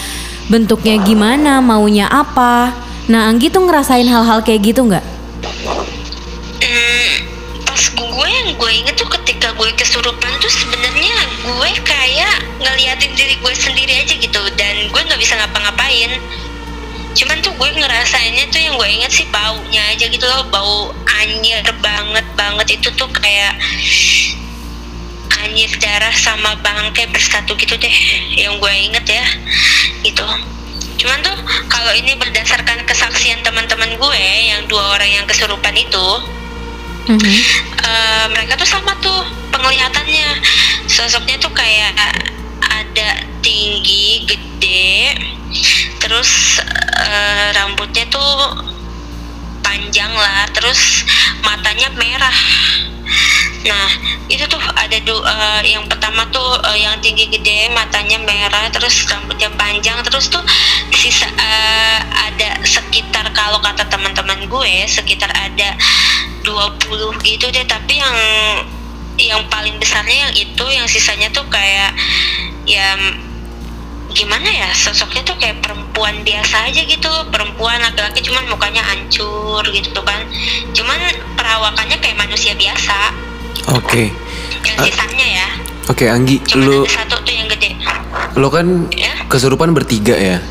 bentuknya 0.50 0.98
gimana 0.98 1.62
maunya 1.62 2.10
apa. 2.10 2.74
Nah 3.06 3.30
Anggi 3.30 3.54
tuh 3.54 3.70
ngerasain 3.70 4.10
hal-hal 4.10 4.42
kayak 4.42 4.74
gitu 4.74 4.82
nggak? 4.90 5.06
Gue 7.96 8.28
yang 8.32 8.50
gue 8.58 8.72
inget 8.72 8.96
tuh 8.98 9.06
gue 9.56 9.70
kesurupan 9.80 10.32
tuh 10.44 10.52
sebenarnya 10.52 11.16
gue 11.44 11.72
kayak 11.84 12.36
ngeliatin 12.60 13.12
diri 13.16 13.36
gue 13.40 13.54
sendiri 13.56 14.04
aja 14.04 14.14
gitu. 14.16 14.42
Dan 14.60 14.92
gue 14.92 15.02
nggak 15.02 15.20
bisa 15.20 15.40
ngapa-ngapain. 15.40 16.12
Cuman 17.16 17.40
tuh 17.40 17.56
gue 17.56 17.70
ngerasainnya 17.80 18.52
tuh 18.52 18.60
yang 18.60 18.76
gue 18.76 18.90
inget 18.92 19.12
sih 19.12 19.28
baunya 19.32 19.82
aja 19.96 20.06
gitu 20.08 20.26
loh. 20.28 20.44
Bau 20.52 20.92
anjir 21.24 21.64
banget 21.80 22.28
banget 22.36 22.68
itu 22.76 22.92
tuh 22.94 23.08
kayak 23.08 23.56
anjir 25.46 25.72
darah 25.80 26.16
sama 26.16 26.58
bangkai 26.60 27.06
bersatu 27.14 27.54
gitu 27.56 27.78
deh 27.78 27.96
yang 28.36 28.60
gue 28.60 28.74
inget 28.74 29.06
ya 29.08 29.26
gitu. 30.04 30.28
Cuman 30.96 31.20
tuh 31.22 31.36
kalau 31.68 31.92
ini 31.92 32.16
berdasarkan 32.16 32.88
kesaksian 32.88 33.44
teman-teman 33.44 33.94
gue 34.00 34.24
yang 34.24 34.64
dua 34.66 34.96
orang 34.96 35.12
yang 35.12 35.26
kesurupan 35.28 35.76
itu 35.76 36.08
mm-hmm. 37.12 37.36
Uh, 37.86 38.26
mereka 38.34 38.58
tuh 38.58 38.68
sama 38.68 38.98
tuh 39.00 39.22
penglihatannya. 39.54 40.42
Sosoknya 40.90 41.38
tuh 41.38 41.54
kayak 41.54 41.94
ada 42.62 43.10
tinggi 43.46 44.26
gede 44.26 45.16
terus 46.02 46.62
uh, 47.02 47.48
rambutnya 47.54 48.06
tuh 48.10 48.62
panjang 49.62 50.12
lah 50.14 50.50
terus 50.54 51.06
matanya 51.46 51.90
merah. 51.98 52.38
Nah 53.66 53.90
itu 54.30 54.46
tuh 54.46 54.62
ada 54.62 54.98
du, 55.02 55.14
uh, 55.18 55.62
yang 55.66 55.86
pertama 55.90 56.26
tuh 56.30 56.62
uh, 56.62 56.78
yang 56.78 56.98
tinggi 57.02 57.30
gede 57.30 57.74
matanya 57.74 58.22
merah 58.22 58.70
terus 58.70 59.06
rambutnya 59.10 59.50
panjang 59.58 59.98
terus 60.06 60.30
tuh 60.30 60.42
sisa 60.94 61.26
teman-teman 64.16 64.52
gue 64.52 64.74
sekitar 64.88 65.32
ada 65.32 65.70
20 66.46 67.26
gitu 67.26 67.46
deh 67.50 67.66
tapi 67.66 67.98
yang 67.98 68.16
yang 69.18 69.42
paling 69.48 69.76
besarnya 69.76 70.28
yang 70.28 70.34
itu 70.34 70.66
yang 70.68 70.86
sisanya 70.86 71.32
tuh 71.32 71.44
kayak 71.48 71.92
ya 72.64 72.94
gimana 74.12 74.48
ya 74.48 74.70
sosoknya 74.72 75.24
tuh 75.24 75.36
kayak 75.36 75.60
perempuan 75.60 76.16
biasa 76.22 76.70
aja 76.70 76.82
gitu 76.82 77.10
perempuan 77.28 77.82
laki-laki 77.82 78.22
cuman 78.22 78.48
mukanya 78.48 78.80
hancur 78.80 79.66
gitu 79.68 80.00
kan 80.04 80.22
cuman 80.72 81.00
perawakannya 81.36 81.98
kayak 82.00 82.16
manusia 82.16 82.54
biasa 82.54 83.12
Oke. 83.74 84.14
yang 84.62 84.78
Ah. 84.78 84.86
sisanya 84.86 85.28
ya 85.28 85.48
Oke, 85.86 86.10
Anggi, 86.10 86.42
cuman 86.42 86.66
lu 86.66 86.78
satu 86.90 87.14
tuh 87.22 87.30
yang 87.30 87.46
gede 87.46 87.78
lo 88.36 88.50
kan 88.50 88.90
Ya. 88.90 89.14
kesurupan 89.30 89.70
bertiga 89.72 90.18
ya. 90.18 90.42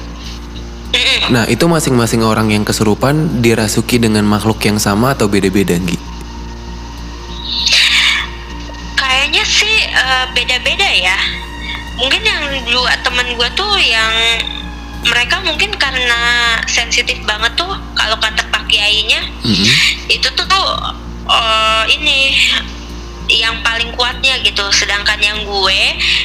Nah, 1.25 1.45
itu 1.49 1.65
masing-masing 1.65 2.23
orang 2.23 2.53
yang 2.53 2.63
kesurupan 2.63 3.41
dirasuki 3.41 3.97
dengan 3.97 4.23
makhluk 4.23 4.61
yang 4.63 4.79
sama 4.79 5.17
atau 5.17 5.27
beda-beda, 5.27 5.75
Anggi? 5.75 5.97
Kayaknya 8.95 9.45
sih 9.45 9.77
eh, 9.85 10.25
beda-beda 10.33 10.89
ya. 10.95 11.19
Mungkin 11.99 12.23
yang 12.23 12.43
dua 12.71 12.93
temen 13.03 13.39
gue 13.39 13.49
tuh 13.55 13.73
yang 13.79 14.13
mereka 15.05 15.39
mungkin 15.45 15.71
karena 15.77 16.21
sensitif 16.67 17.21
banget 17.23 17.53
tuh 17.55 17.71
kalau 17.95 18.17
kata 18.19 18.41
pak 18.49 18.65
kiainya 18.67 19.21
Mhm. 19.45 19.65
itu 20.11 20.29
tuh 20.29 20.47
eh, 21.25 21.83
ini 21.95 22.37
yang 23.31 23.57
paling 23.65 23.89
kuatnya 23.97 24.37
gitu. 24.45 24.65
Sedangkan 24.71 25.19
yang 25.19 25.41
gue 25.43 25.81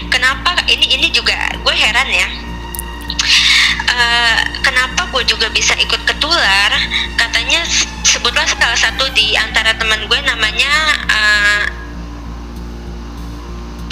kenapa 0.10 0.60
ini 0.68 1.00
ini 1.00 1.08
juga 1.10 1.36
gue 1.56 1.76
heran 1.76 2.10
ya. 2.12 2.28
Eh, 4.00 4.40
kenapa 4.64 5.12
gue 5.12 5.24
juga 5.28 5.52
bisa 5.52 5.76
ikut 5.76 6.08
ketular? 6.08 6.72
Katanya 7.20 7.60
sebutlah 8.08 8.48
salah 8.48 8.80
satu 8.80 9.12
di 9.12 9.36
antara 9.36 9.76
teman 9.76 10.08
gue 10.08 10.20
namanya 10.24 10.72
eh, 11.12 11.64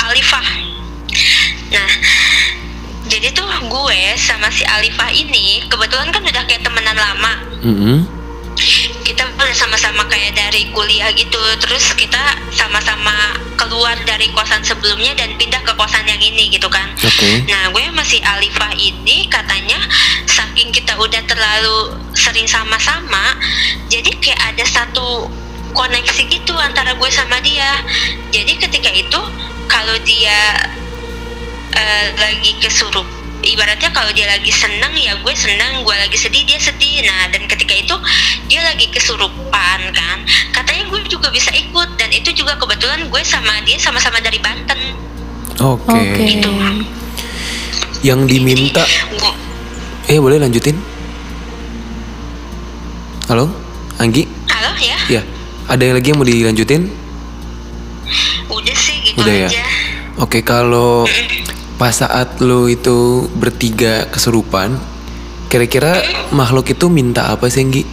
Alifah. 0.08 0.48
Nah, 1.76 1.90
jadi 3.12 3.36
tuh 3.36 3.52
gue 3.68 4.00
sama 4.16 4.48
si 4.48 4.64
Alifah 4.64 5.12
ini 5.12 5.68
kebetulan 5.68 6.08
kan 6.16 6.24
udah 6.24 6.44
kayak 6.48 6.64
temenan 6.64 6.96
lama. 6.96 7.34
Mhm. 7.68 8.08
Kita 9.04 9.28
udah 9.28 9.52
sama-sama 9.52 10.08
kayak 10.08 10.40
dari 10.40 10.72
kuliah 10.72 11.12
gitu. 11.12 11.40
Terus 11.60 11.92
kita 12.00 12.40
sama-sama 12.56 13.36
keluar 13.68 14.00
dari 14.08 14.32
kosan 14.32 14.64
sebelumnya 14.64 15.14
dan 15.20 15.36
pindah 15.36 15.60
ke 15.62 15.74
kosan 15.76 16.08
yang 16.08 16.20
ini 16.24 16.48
gitu 16.50 16.72
kan. 16.72 16.88
Oke. 16.96 17.44
Nah, 17.46 17.70
gue 17.76 17.84
masih 17.92 18.24
Alifah 18.24 18.72
ini 18.80 19.28
katanya 19.28 19.78
saking 20.26 20.72
kita 20.72 20.96
udah 20.96 21.22
terlalu 21.28 22.00
sering 22.16 22.48
sama-sama, 22.48 23.36
jadi 23.92 24.10
kayak 24.24 24.56
ada 24.56 24.66
satu 24.66 25.28
koneksi 25.76 26.22
gitu 26.32 26.56
antara 26.58 26.96
gue 26.96 27.10
sama 27.12 27.38
dia. 27.44 27.84
Jadi 28.32 28.56
ketika 28.58 28.90
itu 28.90 29.22
kalau 29.68 30.00
dia 30.08 30.72
eh, 31.76 32.08
lagi 32.16 32.56
kesurup 32.64 33.17
ibaratnya 33.40 33.90
kalau 33.90 34.10
dia 34.12 34.26
lagi 34.26 34.50
senang 34.50 34.92
ya 34.92 35.14
gue 35.16 35.34
senang 35.34 35.82
gue 35.82 35.96
lagi 35.96 36.16
sedih 36.16 36.44
dia 36.44 36.58
sedih 36.58 37.04
nah 37.04 37.28
dan 37.28 37.46
ketika 37.46 37.74
itu 37.76 37.96
dia 38.46 38.62
lagi 38.62 38.90
kesurupan 38.90 39.80
kan 39.90 40.18
katanya 40.52 40.84
gue 40.86 41.00
juga 41.06 41.30
bisa 41.30 41.52
ikut 41.52 41.90
dan 41.96 42.10
itu 42.10 42.34
juga 42.34 42.56
kebetulan 42.56 43.06
gue 43.06 43.22
sama 43.24 43.62
dia 43.62 43.78
sama-sama 43.78 44.18
dari 44.18 44.38
Banten 44.38 44.80
Oke. 45.58 45.90
Oke. 45.90 46.22
Gitu. 46.24 46.50
Yang 48.04 48.20
diminta 48.28 48.86
Gu- 49.12 49.38
Eh, 50.08 50.18
boleh 50.18 50.38
lanjutin? 50.38 50.78
Halo? 53.28 53.50
Anggi? 53.98 54.24
halo 54.48 54.72
ya 54.78 54.98
Ya. 55.10 55.22
Ada 55.68 55.84
yang 55.84 55.96
lagi 55.96 56.08
yang 56.08 56.18
mau 56.18 56.26
dilanjutin? 56.26 56.82
udah 58.48 58.76
sih 58.78 58.98
gitu 59.04 59.20
Udah 59.20 59.34
ya? 59.36 59.48
aja 59.48 59.66
Oke, 60.18 60.40
kalau 60.42 61.04
pas 61.78 61.94
saat 61.94 62.42
lo 62.42 62.66
itu 62.66 63.30
bertiga 63.38 64.10
kesurupan, 64.10 64.78
kira-kira 65.48 66.02
makhluk 66.34 66.74
itu 66.74 66.90
minta 66.90 67.30
apa 67.32 67.48
sih, 67.48 67.64
Nggi? 67.64 67.84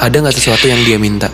Ada 0.00 0.16
nggak 0.24 0.36
sesuatu 0.36 0.64
yang 0.66 0.80
dia 0.82 0.96
minta? 0.96 1.28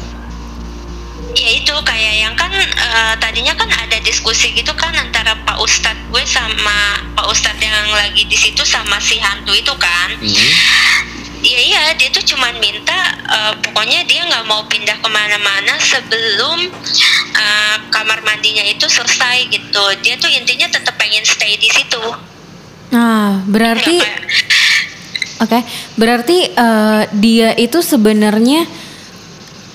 ya 1.36 1.50
itu 1.52 1.74
kayak 1.84 2.14
yang 2.16 2.34
kan 2.34 2.48
eh, 2.56 3.14
tadinya 3.20 3.52
kan 3.52 3.68
ada 3.68 4.00
diskusi 4.00 4.56
gitu 4.56 4.72
kan 4.72 4.92
antara 4.96 5.36
Pak 5.44 5.60
Ustadz 5.60 6.08
gue 6.08 6.24
sama 6.24 7.04
Pak 7.12 7.28
Ustadz 7.28 7.60
yang 7.60 7.92
lagi 7.92 8.24
di 8.24 8.36
situ 8.36 8.64
sama 8.64 8.96
si 8.98 9.20
hantu 9.20 9.52
itu 9.52 9.72
kan 9.76 10.10
Iya 11.46 11.60
iya 11.62 11.82
dia 11.94 12.10
tuh 12.10 12.24
cuman 12.24 12.56
minta 12.58 12.96
eh, 13.28 13.52
pokoknya 13.60 14.08
dia 14.08 14.24
nggak 14.24 14.48
mau 14.48 14.64
pindah 14.64 14.96
ke 14.96 15.08
mana-mana 15.12 15.76
sebelum 15.78 16.72
eh, 17.36 17.76
kamar 17.88 18.20
mandinya 18.20 18.62
itu 18.62 18.86
selesai 18.86 19.48
gitu 19.48 19.82
dia 20.00 20.16
tuh 20.16 20.28
intinya 20.28 20.66
tetap 20.66 20.96
pengen 20.96 21.22
stay 21.22 21.54
di 21.54 21.68
situ 21.68 22.00
Nah, 22.86 23.42
berarti 23.44 23.98
kayak- 23.98 24.22
oke, 25.40 25.58
berarti 25.96 26.38
eh, 26.48 27.02
dia 27.12 27.50
itu 27.52 27.80
sebenarnya 27.80 28.62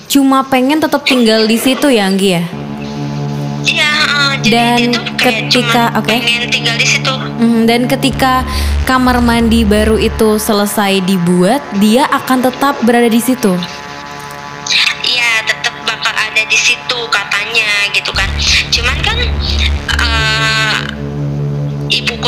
cuma 0.06 0.42
pengen 0.42 0.76
tetap 0.78 1.04
tinggal 1.04 1.44
di 1.44 1.56
situ 1.56 1.88
ya, 1.88 2.04
Anggi 2.04 2.30
ya? 2.30 2.44
iya 3.64 3.92
jadi 4.38 4.48
Dan 4.48 4.76
dia 4.82 4.90
tuh 4.90 5.04
kayak 5.14 5.40
ketika- 5.46 5.90
oke. 5.94 6.08
pengen 6.10 6.44
tinggal 6.48 6.74
di 6.74 6.84
situ 6.84 7.12
Mhm, 7.32 7.60
Dan 7.64 7.80
ketika 7.84 8.46
kamar 8.84 9.18
mandi 9.18 9.62
baru 9.62 9.98
itu 9.98 10.38
selesai 10.38 11.02
dibuat, 11.02 11.58
dia 11.76 12.06
akan 12.06 12.38
tetap 12.40 12.78
berada 12.80 13.06
di 13.06 13.18
situ. 13.18 13.50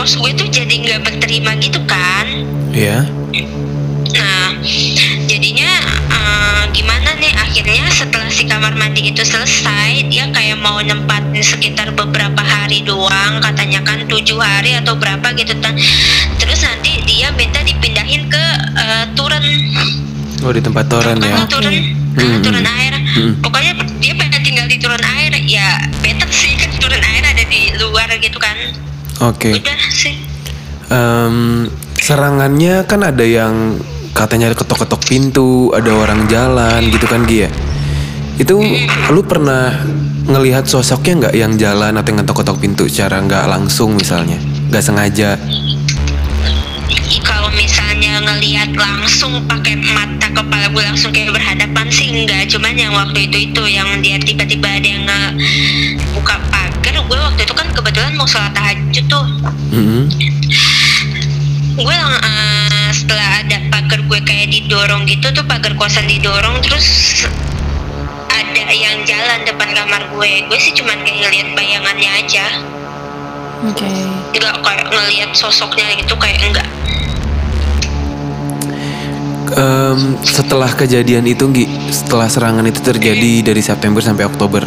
Ibu 0.04 0.12
kos 0.12 0.20
gue 0.20 0.32
tuh 0.36 0.48
jadi 0.52 0.74
nggak 0.84 1.00
berterima 1.00 1.56
gitu 1.56 1.80
kan. 1.88 2.28
Ya. 2.76 3.08
Nah, 4.12 4.52
jadinya 5.24 5.70
eh, 6.12 6.62
gimana 6.76 7.16
nih? 7.16 7.32
Akhirnya 7.40 7.88
setelah 7.88 8.28
si 8.28 8.44
kamar 8.44 8.76
mandi 8.76 9.08
itu 9.08 9.24
selesai, 9.24 10.04
dia 10.12 10.28
kayak 10.28 10.60
mau 10.60 10.76
nempatin 10.84 11.40
sekitar 11.40 11.96
beberapa 11.96 12.44
hari 12.44 12.84
doang, 12.84 13.40
katanya 13.40 13.80
kan 13.80 14.04
tujuh 14.04 14.36
hari 14.36 14.76
atau 14.76 14.92
berapa 14.92 15.24
gitu 15.40 15.56
kan. 15.64 15.72
Terus 16.36 16.60
nanti 16.60 17.00
dia 17.08 17.32
minta 17.32 17.64
dipindahin 17.64 18.28
ke 18.28 18.44
eh, 18.76 19.04
Turen. 19.16 19.44
Oh, 20.44 20.52
di 20.52 20.60
tempat 20.60 20.84
toren 20.92 21.16
ya. 21.24 21.48
Turun, 21.48 21.72
Hmm, 22.14 22.20
eh, 22.20 22.38
turun 22.44 22.62
air. 22.68 22.94
Hmm. 23.16 23.32
Pokoknya 23.40 23.72
dia 24.04 24.12
pengen 24.12 24.44
tinggal 24.44 24.68
di 24.68 24.76
turun 24.76 25.00
air. 25.00 25.32
Ya 25.48 25.80
better 26.04 26.28
sih 26.28 26.52
kan 26.60 26.68
turun 26.76 27.00
air 27.00 27.24
ada 27.24 27.44
di 27.48 27.72
luar 27.80 28.12
gitu 28.20 28.36
kan. 28.36 28.52
Oke. 29.22 29.54
Udah 29.54 29.78
sih. 29.94 30.18
Em, 30.90 31.68
serangannya 31.98 32.82
kan 32.88 33.06
ada 33.06 33.22
yang 33.22 33.78
katanya 34.14 34.54
ketok-ketok 34.54 35.02
pintu, 35.06 35.74
ada 35.74 35.90
orang 35.90 36.26
jalan 36.30 36.80
gitu 36.90 37.06
kan 37.06 37.26
Gia. 37.26 37.50
Itu 38.34 38.58
lu 39.14 39.22
pernah 39.22 39.70
ngelihat 40.24 40.66
sosoknya 40.66 41.28
nggak 41.28 41.34
yang 41.36 41.52
jalan 41.54 41.94
atau 41.94 42.08
yang 42.10 42.20
ketok-ketok 42.26 42.56
pintu 42.58 42.84
secara 42.90 43.22
nggak 43.22 43.44
langsung 43.46 43.94
misalnya, 43.94 44.38
nggak 44.70 44.82
sengaja? 44.82 45.38
Kalau 47.22 47.50
misalnya 47.54 48.18
ngelihat 48.24 48.74
langsung 48.74 49.38
pakai 49.46 49.78
mata 49.78 50.26
kepala 50.32 50.66
gue 50.72 50.82
langsung 50.82 51.14
kayak 51.14 51.30
berhadapan 51.30 51.86
sih 51.92 52.10
enggak. 52.10 52.50
Cuman 52.50 52.74
yang 52.74 52.92
waktu 52.94 53.30
itu 53.30 53.52
itu 53.52 53.62
yang 53.70 53.88
dia 54.02 54.18
tiba-tiba 54.18 54.66
ada 54.66 54.88
yang 54.88 55.04
nge 55.06 55.22
buka 56.16 56.36
pagar. 56.96 57.10
Gue 57.10 57.18
waktu 57.18 57.42
itu 57.42 57.54
kan 57.54 57.66
kebetulan 57.68 58.12
mau 58.14 58.24
sholat 58.24 58.52
tahajud 58.52 59.04
tuh. 59.06 59.26
Mhm. 59.70 60.00
gue 61.74 61.90
lang- 61.90 62.22
eh, 62.22 62.90
setelah 62.94 63.42
ada 63.42 63.58
pagar 63.66 63.98
gue 63.98 64.20
kayak 64.22 64.46
didorong 64.46 65.02
gitu 65.04 65.26
tuh 65.34 65.42
pagar 65.42 65.74
kosan 65.74 66.06
didorong 66.06 66.62
terus 66.62 66.86
ada 68.30 68.70
yang 68.70 69.02
jalan 69.02 69.42
depan 69.42 69.74
kamar 69.74 70.06
gue 70.06 70.46
gue 70.46 70.54
sih 70.54 70.70
cuman 70.70 71.02
kayak 71.02 71.18
ngeliat 71.18 71.48
bayangannya 71.58 72.10
aja 72.14 72.46
Oke. 73.66 73.90
nggak 74.30 74.54
kayak 74.62 74.86
ngeliat 74.86 75.34
sosoknya 75.34 75.98
gitu 75.98 76.14
kayak 76.14 76.46
enggak 76.46 76.68
Em, 79.54 79.98
setelah 80.22 80.70
kejadian 80.70 81.26
itu 81.26 81.46
Gi, 81.50 81.66
setelah 81.90 82.26
serangan 82.26 82.66
itu 82.66 82.78
terjadi 82.78 83.42
dari 83.44 83.62
September 83.62 83.98
sampai 83.98 84.26
Oktober, 84.26 84.62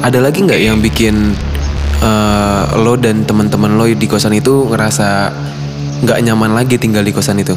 ada 0.00 0.20
lagi 0.20 0.40
nggak 0.40 0.60
yang 0.60 0.80
bikin 0.80 1.32
eh, 2.02 2.64
lo 2.80 2.94
dan 2.98 3.24
teman-teman 3.24 3.76
lo 3.76 3.86
di 3.88 4.06
kosan 4.08 4.36
itu 4.36 4.68
ngerasa 4.68 5.32
nggak 6.04 6.18
nyaman 6.26 6.52
lagi 6.52 6.76
tinggal 6.76 7.04
di 7.04 7.12
kosan 7.12 7.40
itu? 7.40 7.56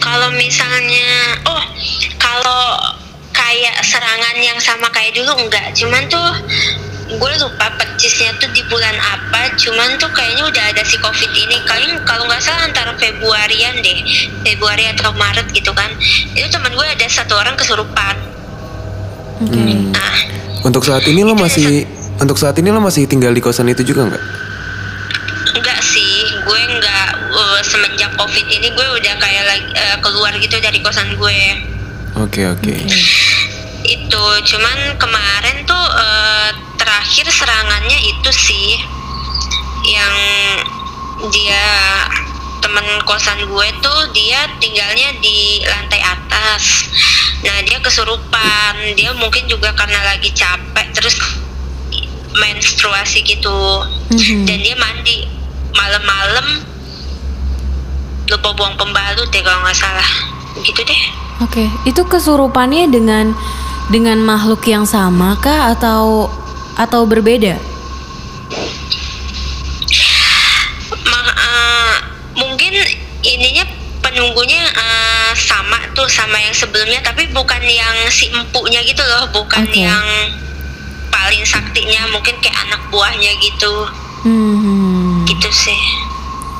kalau 0.00 0.32
misalnya 0.34 1.38
oh 1.46 1.62
kalau 2.18 2.76
kayak 3.30 3.78
serangan 3.86 4.36
yang 4.42 4.58
sama 4.58 4.90
kayak 4.90 5.14
dulu 5.14 5.32
enggak 5.38 5.70
cuman 5.76 6.02
tuh 6.10 6.28
gue 7.10 7.32
lupa 7.42 7.66
percisnya 7.74 8.30
tuh 8.38 8.46
di 8.54 8.62
bulan 8.70 8.94
apa. 9.02 9.50
Cuman 9.58 9.98
tuh 9.98 10.06
kayaknya 10.14 10.46
udah 10.46 10.64
ada 10.70 10.82
si 10.86 10.94
covid 11.02 11.26
ini. 11.34 11.58
Kalian 11.66 11.98
kalau 12.06 12.22
nggak 12.30 12.38
salah 12.38 12.70
antara 12.70 12.94
Februarian 12.94 13.82
deh. 13.82 13.98
Februari 14.46 14.86
atau 14.94 15.10
Maret 15.18 15.50
gitu 15.50 15.74
kan. 15.74 15.90
Itu 16.38 16.46
teman 16.54 16.70
gue 16.70 16.86
ada 16.86 17.06
satu 17.10 17.34
orang 17.34 17.58
kesurupan. 17.58 18.14
Oke. 19.42 19.58
Hmm. 19.58 19.90
nah. 19.90 20.16
Untuk 20.62 20.86
saat 20.86 21.02
ini 21.10 21.26
lo 21.26 21.34
masih 21.34 21.82
untuk 22.20 22.36
saat 22.36 22.56
ini 22.60 22.68
lo 22.68 22.84
masih 22.84 23.08
tinggal 23.08 23.32
di 23.32 23.40
kosan 23.40 23.72
itu 23.72 23.80
juga 23.80 24.12
nggak? 24.12 24.24
enggak 25.56 25.80
sih 25.82 26.28
gue 26.44 26.60
nggak 26.78 27.08
eh, 27.32 27.60
semenjak 27.64 28.12
covid 28.14 28.46
ini 28.46 28.68
gue 28.70 28.86
udah 29.00 29.14
kayak 29.18 29.44
lagi 29.48 29.66
eh, 29.72 29.96
keluar 30.04 30.32
gitu 30.36 30.56
dari 30.60 30.78
kosan 30.84 31.16
gue 31.16 31.40
Oke 32.18 32.42
oke. 32.42 32.74
itu 33.86 34.22
cuman 34.44 34.78
kemarin 35.00 35.56
tuh 35.64 35.84
eh, 35.96 36.50
terakhir 36.76 37.26
serangannya 37.32 37.98
itu 38.04 38.30
sih 38.30 38.76
yang 39.88 40.14
dia 41.32 41.64
temen 42.60 42.84
kosan 43.08 43.40
gue 43.48 43.68
tuh 43.80 44.00
dia 44.12 44.44
tinggalnya 44.60 45.16
di 45.24 45.64
lantai 45.64 46.00
atas 46.04 46.92
nah 47.40 47.56
dia 47.64 47.80
kesurupan 47.80 48.74
dia 48.94 49.16
mungkin 49.16 49.48
juga 49.48 49.72
karena 49.72 49.96
lagi 50.04 50.28
capek 50.36 50.92
terus 50.92 51.39
menstruasi 52.32 53.22
gitu 53.22 53.58
Mhm. 54.10 54.44
dan 54.44 54.58
dia 54.58 54.76
mandi 54.76 55.26
malam-malam 55.72 56.46
lupa 58.26 58.48
buang 58.52 58.74
pembalut 58.74 59.26
deh 59.28 59.42
kalau 59.42 59.58
nggak 59.60 59.74
salah 59.74 60.10
gitu 60.60 60.82
deh 60.82 61.02
Oke, 61.40 61.64
itu 61.82 62.04
kesurupannya 62.04 62.84
dengan 62.86 63.32
dengan 63.88 64.20
makhluk 64.20 64.60
yang 64.62 64.84
sama 64.84 65.34
kah 65.34 65.72
atau 65.72 66.28
atau 66.76 67.02
berbeda? 67.02 67.56
Ma- 71.02 71.34
eh, 71.34 71.94
mungkin 72.36 72.72
ininya 73.22 73.64
penunggunya 74.00 74.60
eh, 74.62 75.32
sama 75.34 75.80
tuh 75.92 76.06
sama 76.06 76.36
yang 76.36 76.52
sebelumnya 76.52 77.00
tapi 77.00 77.24
bukan 77.30 77.62
yang 77.64 77.96
si 78.08 78.28
empuknya 78.28 78.84
gitu 78.84 79.00
loh 79.00 79.32
bukan 79.32 79.64
Oke. 79.64 79.80
yang 79.80 80.04
paling 81.10 81.44
saktinya 81.44 82.08
mungkin 82.14 82.34
kayak 82.40 82.56
anak 82.66 82.80
buahnya 82.88 83.30
gitu 83.42 83.74
Hmm. 84.20 85.24
gitu 85.24 85.48
sih 85.48 85.80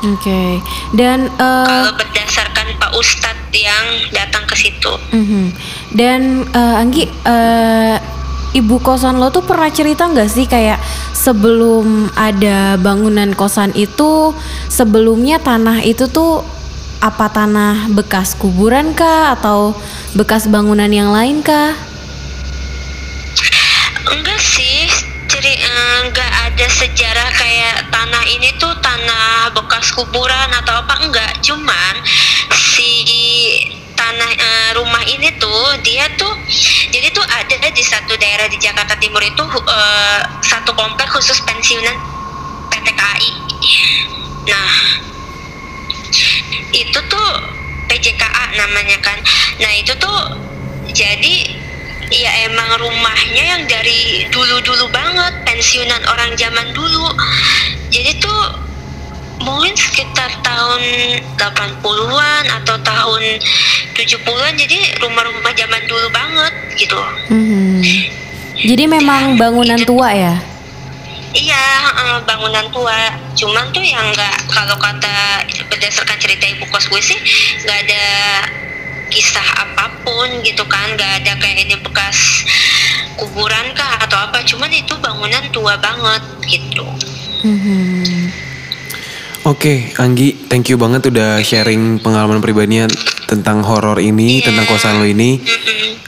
Oke. 0.01 0.65
Dan 0.97 1.29
eh, 1.29 1.67
kalau 1.69 1.93
berdasarkan 1.93 2.73
Pak 2.81 2.93
Ustadz 2.97 3.53
yang 3.53 3.87
datang 4.17 4.49
ke 4.49 4.57
situ 4.57 4.93
mhm. 5.13 5.53
dan 5.93 6.49
eh, 6.57 6.81
Anggi 6.81 7.05
eh, 7.05 7.97
ibu 8.57 8.81
kosan 8.81 9.21
lo 9.21 9.29
tuh 9.29 9.45
pernah 9.45 9.69
cerita 9.69 10.09
nggak 10.09 10.31
sih 10.31 10.49
kayak 10.49 10.81
sebelum 11.13 12.09
ada 12.17 12.81
bangunan 12.81 13.37
kosan 13.37 13.77
itu 13.77 14.33
sebelumnya 14.73 15.37
tanah 15.37 15.85
itu 15.85 16.09
tuh 16.09 16.41
apa 17.01 17.29
tanah 17.33 17.93
bekas 17.93 18.37
kuburan 18.37 18.93
kah 18.93 19.37
atau 19.37 19.73
bekas 20.17 20.49
bangunan 20.49 20.89
yang 20.89 21.13
lain 21.13 21.41
kah? 21.41 21.73
Sejarah 26.81 27.29
kayak 27.37 27.93
tanah 27.93 28.25
ini 28.25 28.57
tuh 28.57 28.73
tanah 28.81 29.53
bekas 29.53 29.93
kuburan 29.93 30.49
atau 30.65 30.81
apa 30.81 30.95
enggak. 31.05 31.33
Cuman 31.45 31.95
si 32.57 33.05
tanah 33.93 34.31
eh, 34.33 34.71
rumah 34.81 35.05
ini 35.05 35.29
tuh 35.37 35.77
dia 35.85 36.09
tuh 36.17 36.33
jadi 36.89 37.13
tuh 37.13 37.23
ada 37.29 37.69
di 37.69 37.85
satu 37.85 38.17
daerah 38.17 38.49
di 38.49 38.57
Jakarta 38.57 38.97
Timur 38.97 39.21
itu 39.21 39.45
eh, 39.69 40.21
satu 40.41 40.73
komplek 40.73 41.13
khusus 41.13 41.37
pensiunan 41.45 42.01
PT 42.73 42.89
KAI 42.97 43.31
nah 44.49 44.73
itu 46.73 46.99
tuh 47.11 47.29
PJKA 47.91 48.45
namanya 48.55 48.99
kan. 49.03 49.19
Nah 49.59 49.73
itu 49.75 49.91
tuh 49.99 50.19
jadi 50.95 51.59
ya 52.11 52.31
emang 52.51 52.69
rumahnya 52.83 53.45
yang 53.57 53.63
dari 53.71 54.27
dulu-dulu 54.35 54.91
banget 54.91 55.35
pensiunan 55.47 56.03
orang 56.11 56.35
zaman 56.35 56.67
dulu 56.75 57.07
jadi 57.91 58.19
tuh 58.19 58.41
mungkin 59.41 59.73
sekitar 59.73 60.29
tahun 60.45 60.83
80-an 61.39 62.45
atau 62.61 62.77
tahun 62.83 63.23
70-an 63.97 64.53
jadi 64.59 65.01
rumah-rumah 65.01 65.53
zaman 65.57 65.83
dulu 65.89 66.07
banget 66.13 66.53
gitu 66.77 66.99
Mhm. 67.31 67.81
Jadi 68.61 68.85
memang 68.85 69.41
bangunan 69.41 69.81
tua 69.89 70.13
ya? 70.13 70.37
Iya, 71.33 71.65
bangunan 72.29 72.67
tua. 72.69 73.09
Cuman 73.33 73.73
tuh 73.73 73.81
yang 73.81 74.05
nggak 74.13 74.37
kalau 74.53 74.77
kata 74.77 75.49
berdasarkan 75.73 76.19
cerita 76.21 76.45
ibu 76.45 76.69
kos 76.69 76.91
gue 76.93 77.01
sih 77.01 77.17
nggak 77.65 77.79
ada 77.89 78.05
kisah 79.11 79.49
apa 79.67 79.91
pun 80.07 80.29
gitu 80.47 80.63
kan, 80.65 80.95
nggak 80.95 81.11
ada 81.23 81.33
kayak 81.37 81.67
ini 81.67 81.77
bekas 81.83 82.47
kuburan 83.19 83.75
kah 83.77 84.01
atau 84.07 84.17
apa. 84.31 84.41
Cuman 84.47 84.71
itu 84.73 84.95
bangunan 85.03 85.45
tua 85.53 85.77
banget 85.77 86.23
gitu. 86.47 86.87
Mhm. 87.45 88.49
Oke, 89.49 89.97
Anggi, 89.97 90.37
thank 90.53 90.69
you 90.69 90.77
banget 90.77 91.09
udah 91.09 91.41
sharing 91.41 91.97
pengalaman 91.97 92.45
pribadinya 92.45 92.85
tentang 93.25 93.65
horor 93.65 93.97
ini, 93.97 94.45
tentang 94.45 94.69
kosan 94.69 95.01
lo 95.01 95.09
ini. 95.09 95.41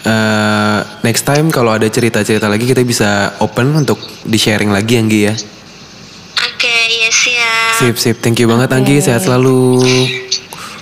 Eh, 0.02 0.78
next 1.06 1.24
time 1.24 1.48
kalau 1.48 1.72
ada 1.72 1.86
cerita-cerita 1.86 2.50
lagi 2.50 2.66
kita 2.68 2.82
bisa 2.82 3.38
open 3.40 3.72
untuk 3.72 3.96
di 4.26 4.36
sharing 4.36 4.68
lagi 4.68 4.98
Anggi 5.00 5.20
ya. 5.30 5.34
Oke, 6.42 6.76
iya 6.90 7.08
siap. 7.08 7.74
Sip 7.78 7.96
sip, 7.96 8.16
thank 8.20 8.36
you 8.36 8.50
banget 8.50 8.68
Anggi, 8.74 9.00
sehat 9.00 9.24
selalu. 9.24 9.80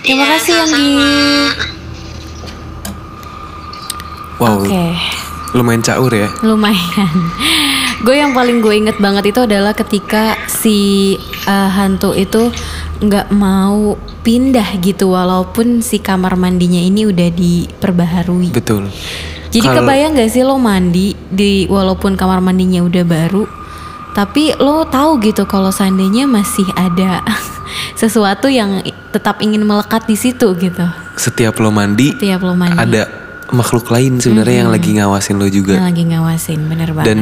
Terima 0.03 0.25
Iya, 0.27 0.33
kasih 0.41 0.55
Anggi. 0.59 1.80
Wow, 4.41 4.65
Oke. 4.65 4.97
lumayan 5.53 5.85
caur 5.85 6.09
ya. 6.11 6.33
Lumayan. 6.41 7.13
gue 8.05 8.17
yang 8.17 8.33
paling 8.33 8.65
gue 8.65 8.73
inget 8.73 8.97
banget 8.97 9.29
itu 9.29 9.45
adalah 9.45 9.77
ketika 9.77 10.33
si 10.49 11.13
uh, 11.45 11.69
hantu 11.69 12.17
itu 12.17 12.49
nggak 13.01 13.29
mau 13.31 14.01
pindah 14.21 14.81
gitu 14.81 15.13
walaupun 15.13 15.81
si 15.81 16.01
kamar 16.01 16.37
mandinya 16.37 16.81
ini 16.81 17.05
udah 17.05 17.29
diperbaharui. 17.29 18.49
Betul. 18.51 18.89
Jadi 19.51 19.67
Kalau- 19.67 19.83
kebayang 19.83 20.15
gak 20.15 20.31
sih 20.31 20.41
lo 20.41 20.57
mandi 20.57 21.13
di 21.29 21.67
walaupun 21.67 22.17
kamar 22.17 22.41
mandinya 22.41 22.81
udah 22.81 23.05
baru, 23.05 23.45
tapi 24.15 24.57
lo 24.57 24.87
tahu 24.87 25.21
gitu 25.21 25.45
kalau 25.45 25.69
seandainya 25.69 26.25
masih 26.25 26.65
ada 26.73 27.21
sesuatu 28.01 28.49
yang 28.49 28.81
tetap 29.11 29.43
ingin 29.43 29.67
melekat 29.67 30.07
di 30.07 30.15
situ 30.15 30.55
gitu. 30.57 30.87
Setiap 31.19 31.59
lo 31.59 31.69
mandi, 31.69 32.15
Tiap 32.17 32.41
lo 32.41 32.55
mandi. 32.55 32.79
ada 32.79 33.20
makhluk 33.51 33.87
lain 33.89 34.19
sebenarnya 34.19 34.65
yang 34.65 34.71
lagi 34.71 34.91
ngawasin 34.95 35.37
lo 35.37 35.45
Yang 35.45 35.55
juga. 35.63 35.75
lagi 35.79 36.05
ngawasin, 36.05 36.61
bener 36.67 36.89
banget. 36.91 37.07
Dan 37.07 37.19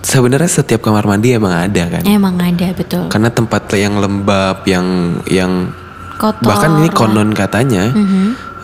sebenarnya 0.00 0.50
setiap 0.50 0.80
kamar 0.80 1.04
mandi 1.04 1.32
emang 1.32 1.52
ada 1.52 1.84
kan. 1.88 2.02
Emang 2.04 2.36
ada 2.36 2.66
betul. 2.72 3.06
Karena 3.06 3.28
tempat 3.28 3.68
yang 3.74 3.96
lembab, 3.96 4.64
yang 4.64 4.86
yang 5.26 5.72
Kotor. 6.16 6.44
bahkan 6.44 6.76
ini 6.78 6.88
konon 6.88 7.32
katanya 7.32 7.92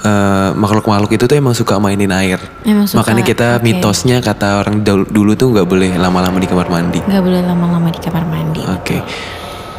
eh, 0.03 0.51
makhluk-makhluk 0.53 1.13
itu 1.13 1.25
tuh 1.25 1.37
emang 1.37 1.53
suka 1.53 1.77
mainin 1.77 2.13
air. 2.13 2.37
Emang 2.63 2.85
suka, 2.85 3.01
Makanya 3.01 3.23
kita 3.23 3.49
oke. 3.57 3.65
mitosnya 3.65 4.21
kata 4.21 4.61
orang 4.61 4.81
dul- 4.81 5.09
dulu 5.09 5.33
tuh 5.35 5.51
nggak 5.51 5.65
boleh 5.65 5.97
lama-lama 5.97 6.37
di 6.37 6.47
kamar 6.47 6.69
mandi. 6.69 7.01
nggak 7.01 7.23
boleh 7.23 7.41
lama-lama 7.43 7.89
di 7.89 8.01
kamar 8.01 8.25
mandi. 8.25 8.61
Oke. 8.63 9.01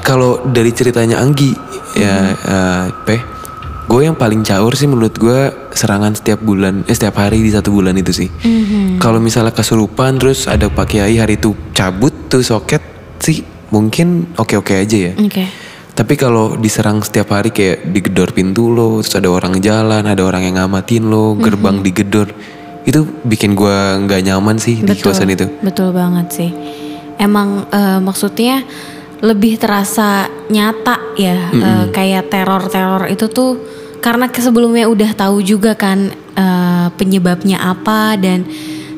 Kalau 0.01 0.39
dari 0.43 0.71
ceritanya 0.71 1.19
Anggi 1.19 1.51
ya 1.93 2.31
eh, 2.31 2.85
Peh, 3.03 3.21
gue 3.87 4.01
yang 4.03 4.19
paling 4.19 4.43
caur 4.43 4.75
sih 4.75 4.85
menurut 4.85 5.15
gue 5.15 5.71
serangan 5.71 6.11
setiap 6.11 6.43
bulan, 6.43 6.83
eh 6.85 6.95
setiap 6.95 7.23
hari 7.23 7.39
di 7.39 7.51
satu 7.55 7.71
bulan 7.71 7.95
itu 7.95 8.11
sih. 8.11 8.29
Mhm. 8.29 8.99
Kalau 8.99 9.23
misalnya 9.23 9.55
kesurupan 9.55 10.19
terus 10.19 10.45
ada 10.45 10.67
Pak 10.67 10.91
Kiai 10.91 11.15
hari 11.15 11.39
itu 11.39 11.55
cabut 11.71 12.11
tuh 12.27 12.43
soket 12.43 12.83
sih 13.23 13.41
mungkin 13.71 14.35
oke-oke 14.35 14.75
aja 14.75 15.11
ya. 15.11 15.13
Oke. 15.15 15.47
Tapi 15.97 16.13
kalau 16.13 16.53
diserang 16.59 17.01
setiap 17.01 17.33
hari 17.33 17.49
kayak 17.49 17.89
digedor 17.89 18.29
pintu 18.29 18.69
lo, 18.69 19.01
terus 19.01 19.17
ada 19.17 19.33
orang 19.33 19.57
jalan, 19.57 20.05
ada 20.05 20.21
orang 20.21 20.45
yang 20.45 20.61
ngamatin 20.61 21.09
lo, 21.09 21.33
gerbang 21.33 21.81
digedor, 21.81 22.29
itu 22.85 23.01
bikin 23.25 23.57
gua 23.57 23.97
nggak 23.97 24.21
nyaman 24.29 24.61
sih 24.61 24.85
di 24.85 24.93
kosan 25.01 25.33
itu. 25.33 25.49
Betul 25.65 25.97
banget 25.97 26.27
sih. 26.29 26.51
Emang 27.17 27.65
eh, 27.73 27.97
maksudnya 27.97 28.61
lebih 29.21 29.57
terasa 29.57 30.29
nyata 30.49 31.17
ya 31.17 31.49
eh, 31.49 31.85
kayak 31.89 32.29
teror-teror 32.29 33.09
itu 33.09 33.25
tuh 33.29 33.57
karena 33.97 34.29
sebelumnya 34.29 34.85
udah 34.85 35.11
tahu 35.17 35.41
juga 35.41 35.73
kan 35.73 36.13
eh, 36.37 36.87
penyebabnya 36.95 37.57
apa 37.57 38.13
dan 38.17 38.45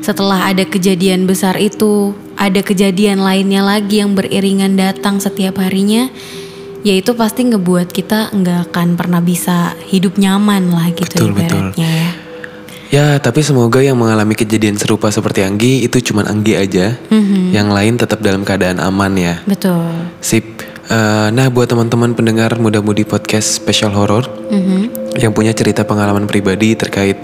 setelah 0.00 0.48
ada 0.48 0.64
kejadian 0.64 1.28
besar 1.28 1.60
itu 1.60 2.16
ada 2.40 2.64
kejadian 2.64 3.20
lainnya 3.20 3.60
lagi 3.60 4.00
yang 4.00 4.16
beriringan 4.16 4.76
datang 4.76 5.20
setiap 5.20 5.60
harinya 5.60 6.08
ya 6.80 6.96
itu 6.96 7.12
pasti 7.12 7.44
ngebuat 7.44 7.92
kita 7.92 8.32
nggak 8.32 8.72
akan 8.72 8.96
pernah 8.96 9.20
bisa 9.20 9.76
hidup 9.92 10.16
nyaman 10.16 10.72
lah 10.72 10.88
gitu 10.96 11.28
Betul, 11.28 11.36
betul. 11.36 11.60
ibaratnya 11.76 11.88
ya. 11.88 12.10
Ya, 12.90 13.22
tapi 13.22 13.46
semoga 13.46 13.78
yang 13.78 13.94
mengalami 13.94 14.34
kejadian 14.34 14.74
serupa 14.74 15.14
seperti 15.14 15.46
Anggi 15.46 15.86
itu 15.86 16.02
cuman 16.10 16.26
Anggi 16.26 16.58
aja. 16.58 16.98
Yang 17.54 17.68
lain 17.70 17.94
tetap 17.94 18.18
dalam 18.18 18.42
keadaan 18.42 18.82
aman 18.82 19.14
ya. 19.14 19.38
Betul. 19.46 20.10
Sip. 20.18 20.66
Eh, 20.90 21.28
nah, 21.30 21.46
buat 21.54 21.70
teman-teman 21.70 22.18
pendengar 22.18 22.58
muda-mudi 22.58 23.06
podcast 23.06 23.62
spesial 23.62 23.94
horor 23.94 24.26
yang 25.14 25.30
punya 25.30 25.54
cerita 25.54 25.86
pengalaman 25.86 26.26
pribadi 26.26 26.74
terkait 26.74 27.22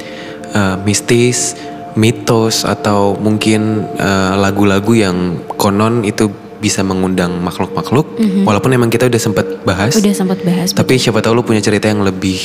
eh, 0.55 0.77
mistis, 0.87 1.59
mitos 1.99 2.63
atau 2.63 3.19
mungkin 3.19 3.91
eh, 3.99 4.35
lagu-lagu 4.39 4.95
yang 4.95 5.43
konon 5.59 6.07
itu 6.07 6.31
bisa 6.63 6.87
mengundang 6.87 7.43
makhluk-makhluk. 7.43 8.23
Walaupun 8.47 8.71
emang 8.71 8.87
kita 8.87 9.11
udah 9.11 9.19
sempat 9.19 9.67
bahas. 9.67 9.99
Udah 9.99 10.15
sempat 10.15 10.39
bahas. 10.47 10.71
Tapi 10.71 10.95
siapa 10.95 11.19
tahu 11.19 11.43
lu 11.43 11.43
punya 11.43 11.59
cerita 11.59 11.91
yang 11.91 12.07
lebih 12.07 12.39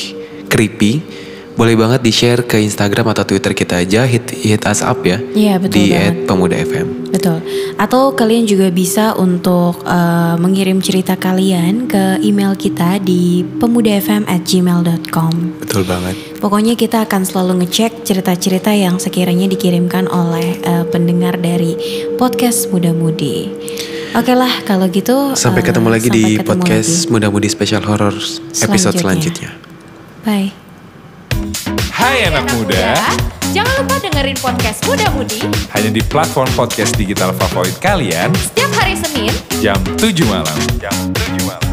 creepy. 0.50 1.22
Boleh 1.56 1.76
banget 1.76 2.00
di-share 2.02 2.42
ke 2.48 2.58
Instagram 2.58 3.12
atau 3.12 3.28
Twitter 3.28 3.52
kita 3.52 3.84
aja. 3.84 4.08
Hit, 4.08 4.32
hit 4.32 4.64
us 4.64 4.80
up 4.82 5.04
ya. 5.04 5.20
Iya, 5.36 5.60
betul 5.60 5.76
Di 5.76 5.86
banget. 5.92 6.16
@pemuda_fm. 6.26 6.88
Betul. 7.12 7.38
Atau 7.76 8.16
kalian 8.16 8.48
juga 8.48 8.72
bisa 8.72 9.12
untuk 9.20 9.84
eh, 9.84 10.36
mengirim 10.40 10.80
cerita 10.80 11.20
kalian 11.20 11.92
ke 11.92 12.24
email 12.24 12.56
kita 12.56 13.04
di 13.04 13.44
pemudafm@gmail.com. 13.60 15.34
Betul 15.60 15.84
banget. 15.84 16.16
Pokoknya 16.40 16.74
kita 16.80 17.04
akan 17.06 17.22
selalu 17.28 17.68
ngecek 17.68 18.08
cerita-cerita 18.08 18.72
yang 18.74 18.98
sekiranya 18.98 19.46
dikirimkan 19.52 20.08
oleh 20.08 20.58
eh, 20.64 20.86
pendengar 20.88 21.36
dari 21.38 21.76
podcast 22.16 22.72
Muda 22.72 22.96
Mudi. 22.96 23.52
Oke 24.12 24.36
lah 24.36 24.52
kalau 24.68 24.92
gitu. 24.92 25.36
Sampai 25.40 25.64
eh, 25.64 25.72
ketemu 25.72 25.88
lagi 25.88 26.08
sampai 26.12 26.20
di 26.20 26.24
ketemu 26.36 26.48
podcast 26.48 26.92
lagi. 26.92 27.12
Muda-mudi 27.12 27.48
Special 27.48 27.84
Horror 27.84 28.16
episode 28.16 28.96
Selanjutnya. 28.96 29.52
selanjutnya. 29.52 29.52
Bye. 30.24 30.71
Hai 32.02 32.26
anak 32.26 32.50
muda, 32.58 32.98
Jangan 33.54 33.86
lupa 33.86 34.02
dengerin 34.02 34.34
podcast 34.42 34.82
Muda 34.90 35.06
Mudi 35.14 35.46
hanya 35.70 35.94
di 35.94 36.02
platform 36.02 36.50
podcast 36.58 36.98
digital 36.98 37.30
favorit 37.38 37.78
kalian 37.78 38.34
setiap 38.34 38.74
hari 38.74 38.98
Senin 38.98 39.30
jam 39.62 39.78
7 40.02 40.26
malam. 40.26 40.58
Jam 40.82 40.98
7 41.14 41.46
malam. 41.46 41.71